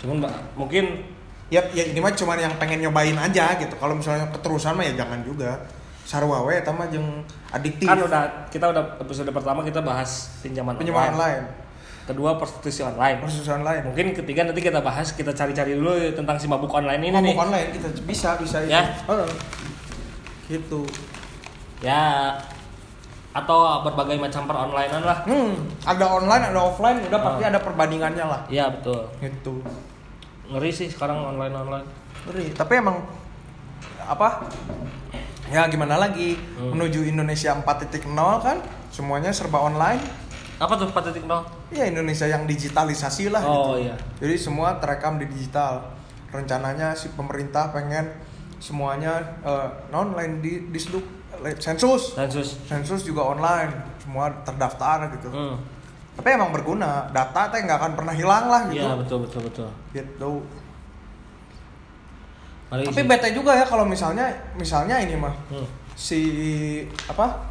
[0.00, 0.84] cuman mbak mungkin
[1.46, 4.96] ya ya ini mah cuma yang pengen nyobain aja gitu kalau misalnya keterusan mah ya
[4.96, 5.60] jangan juga
[6.02, 7.20] sarua we eta mah jeung
[7.50, 11.14] adiktif kan udah kita udah episode pertama kita bahas pinjaman, pinjaman online.
[11.14, 11.44] online
[12.10, 13.22] kedua prostitusi online.
[13.22, 13.86] Proses online.
[13.86, 17.36] Mungkin ketiga nanti kita bahas kita cari-cari dulu tentang si mabuk online ini mabuk nih.
[17.38, 18.70] online kita bisa bisa itu.
[18.70, 18.82] Ya.
[19.06, 19.30] Heeh.
[20.48, 20.82] gitu.
[21.80, 22.34] Ya.
[23.30, 25.22] Atau berbagai macam per onlinean lah.
[25.22, 27.50] Hmm ada online ada offline udah pasti Ah.
[27.54, 28.40] ada perbandingannya lah.
[28.50, 29.06] Iya betul.
[29.22, 29.62] Gitu.
[30.50, 31.86] Ngeri sih sekarang online online
[32.26, 32.50] Ngeri.
[32.52, 33.06] tapi emang
[34.02, 34.50] apa?
[35.46, 36.34] Ya gimana lagi?
[36.58, 36.74] Hmm.
[36.74, 38.02] menuju Indonesia 4.0
[38.42, 38.58] kan?
[38.90, 40.02] Semuanya serba online
[40.60, 41.24] apa tuh 4.0
[41.72, 43.88] ya Indonesia yang digitalisasi lah oh gitu.
[43.88, 43.96] iya.
[44.20, 45.88] Jadi semua terekam di digital.
[46.30, 48.12] Rencananya si pemerintah pengen
[48.60, 51.00] semuanya eh, online di disduk
[51.56, 52.12] sensus.
[52.12, 52.60] Sensus.
[52.68, 53.72] Sensus juga online
[54.04, 55.32] semua terdaftar gitu.
[55.32, 55.56] Hmm.
[56.20, 57.08] tapi emang berguna.
[57.08, 58.84] Data teh nggak akan pernah hilang lah gitu.
[58.84, 59.68] Iya betul betul betul.
[59.96, 60.30] Gitu.
[62.68, 64.28] Mari tapi bete juga ya kalau misalnya
[64.60, 65.32] misalnya ini mah.
[65.48, 65.64] Hmm.
[65.96, 66.20] si
[67.08, 67.48] apa?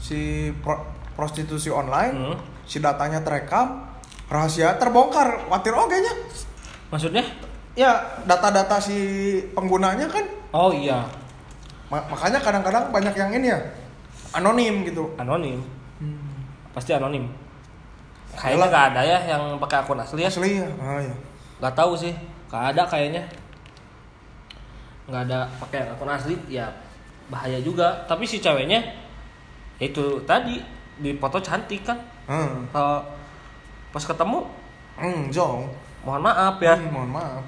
[0.00, 2.36] Si pro- prostitusi online Hmm.
[2.64, 3.86] si datanya terekam
[4.26, 5.46] rahasia terbongkar.
[5.46, 6.14] Khawatir oke nya
[6.90, 7.24] maksudnya?
[7.74, 7.90] Ya
[8.22, 8.96] data-data si
[9.50, 10.22] penggunanya kan.
[10.54, 11.02] Oh iya.
[11.90, 13.58] Ma- makanya kadang-kadang banyak yang ini ya
[14.30, 15.10] anonim gitu.
[15.18, 15.58] Anonim?
[16.74, 17.26] Pasti anonim.
[18.34, 20.30] Kayaknya nggak ada ya yang pakai akun asli ya?
[20.30, 20.66] Asli ya.
[20.82, 21.14] Ah, ya
[21.62, 22.10] nggak tahu sih.
[22.50, 23.22] Nggak ada kayaknya.
[25.06, 26.66] Nggak ada pakai akun asli ya
[27.30, 28.04] bahaya juga.
[28.08, 28.80] Tapi si ceweknya
[29.78, 30.62] ya itu tadi
[30.98, 31.98] di foto cantik kan?
[32.28, 32.68] Hmm.
[32.70, 33.04] Kalau
[33.94, 34.38] pas ketemu
[34.98, 35.70] hmm jong.
[36.04, 36.76] mohon maaf ya.
[36.76, 37.42] Hmm, mohon maaf.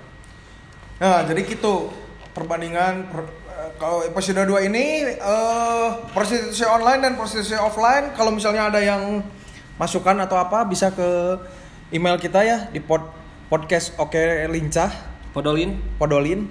[1.02, 1.92] Nah jadi gitu
[2.32, 3.44] perbandingan per-
[3.76, 9.20] kalau episode 2 ini eh prostitusi online dan prostitusi offline kalau misalnya ada yang
[9.76, 11.40] masukan atau apa bisa ke
[11.92, 13.04] email kita ya di pod,
[13.52, 14.88] podcast oke lincah.
[15.36, 16.48] Podolin, podolin.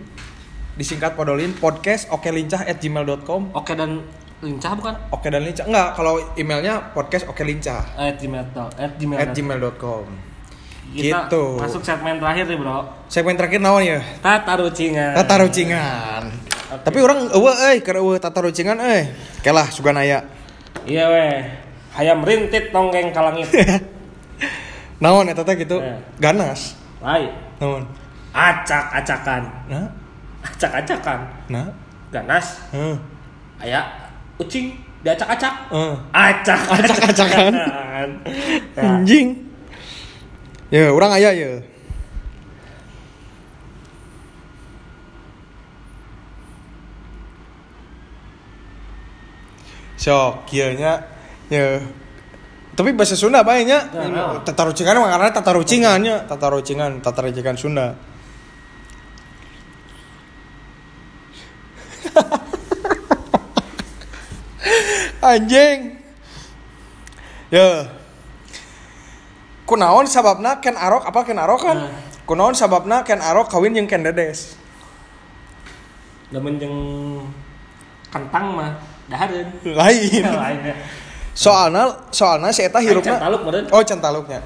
[0.77, 4.05] Disingkat podolin podcast oke lincah at gmail.com oke dan
[4.45, 4.93] lincah bukan?
[5.09, 8.45] oke dan lincah enggak kalau emailnya podcast oke lincah At gmail
[8.77, 9.17] at gmail.
[9.17, 10.05] at gmail.com
[10.87, 12.85] Kita gitu masuk segmen terakhir nih bro.
[13.07, 15.11] segmen terakhir naon ya Tata rucingan.
[15.15, 16.23] tata rucingan
[16.77, 19.09] tapi orang eueuh euy keur eueuh tata rucingan euy
[19.41, 20.21] kelah sugan aya
[20.83, 21.39] Iya weh.
[21.91, 23.47] Hayam rintit nonggeng ka langit.
[25.01, 25.97] naon eta teh gitu Eh.
[26.15, 27.31] ganas Lain.
[27.57, 27.83] naon
[28.29, 29.47] Acak-acakan.
[29.65, 29.87] nah
[30.41, 31.19] Acak-acakan.
[31.49, 31.67] nah
[32.07, 32.61] Ganas.
[32.69, 32.95] heeh
[33.57, 33.81] Aya
[34.41, 34.75] ucing
[35.05, 35.53] diacak-acak.
[35.69, 35.95] heeh.
[36.11, 36.59] Acak.
[36.65, 37.51] Acak-acakan.
[37.53, 39.38] Nah, anjing.
[40.73, 41.51] Ya orang aya ya.
[49.95, 51.05] Sok kieu nya
[51.47, 51.79] ya.
[52.75, 53.88] Tapi bahasa Sunda bae nya.
[53.88, 56.15] Ya, tata rucingan karena tata rucingan nya.
[56.27, 57.95] Tata rucingan tata rucingan Sunda
[65.26, 65.97] anjing
[67.49, 67.89] ya
[69.65, 71.89] kunaon sababna Ken Arok apa Ken Arok kan Nah.
[72.30, 74.57] kunaon sababna Ken Arok kawin jeung Ken Dedes
[76.34, 76.78] Lamun jeung
[78.09, 78.71] kentang mah
[79.09, 79.45] dahareun.
[79.65, 80.76] lain Lainnya.
[81.36, 83.65] soalna soalna si eta hirupna Can taluk meureun.
[83.69, 84.41] oh centaluknya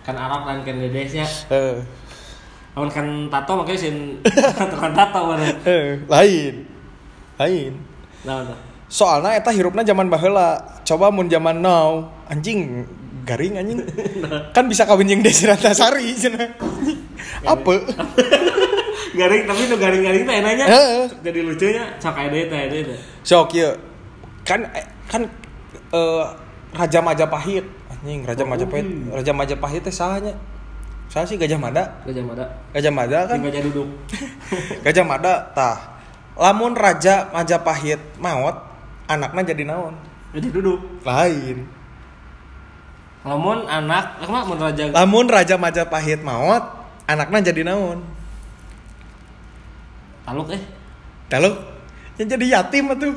[0.00, 1.28] Kan Arab dan kan dedesnya.
[1.52, 1.76] eh
[2.72, 3.96] Lamun kan tato makanya sin
[4.80, 5.56] kan tato meureun.
[6.08, 6.54] lain
[7.36, 7.72] lain
[8.20, 8.58] Nah, nah.
[8.90, 10.58] Soalna eta hirupna zaman baheula.
[10.82, 12.10] Coba mun zaman now.
[12.26, 12.84] Anjing
[13.22, 13.80] garing anjing.
[14.56, 16.50] Kan bisa kawin jeung Desi Ratnasari cenah.
[17.46, 17.72] Apa?
[19.10, 20.38] Garing tapi nu garing-garing teh.
[20.70, 21.04] Heeh.
[21.18, 22.94] Jadi lucunya sok aya deui teh deui
[23.26, 23.74] sok ieu.
[24.46, 25.26] Kan eh, kan
[25.90, 26.24] eh,
[26.70, 27.66] Raja Majapahit.
[27.90, 28.86] Anjing Raja Oh, Majapahit.
[28.86, 29.10] iya.
[29.10, 30.38] Raja Majapahit teh sahanya.
[31.10, 31.90] Saha sih Gajah Mada?
[32.06, 32.46] Gajah Mada.
[32.70, 33.50] Gajah Mada kan Kan?
[33.50, 33.88] Gajah duduk.
[34.86, 35.98] Gajah Mada tah.
[36.38, 38.69] Lamun Raja Majapahit maut
[39.10, 39.94] anaknya jadi naon?
[40.30, 40.78] Gajah duduk.
[41.02, 41.66] lain.
[43.26, 44.82] Lamun anak, lah mun raja.
[44.94, 46.62] Lamun Raja Majapahit maut
[47.04, 48.00] anaknya jadi naon?
[50.24, 50.62] Taluk eh.
[51.34, 51.50] Lalu
[52.20, 53.16] yang jadi yatim atuh.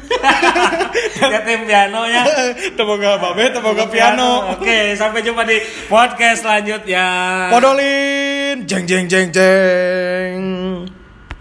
[1.36, 2.24] Yatim piano ya.
[2.72, 4.56] temoga babe temoga piano.
[4.56, 5.60] Oke, sampai jumpa di
[5.92, 7.08] podcast selanjutnya.
[7.52, 8.64] Podolin.
[8.64, 10.40] Jeng jeng jeng jeng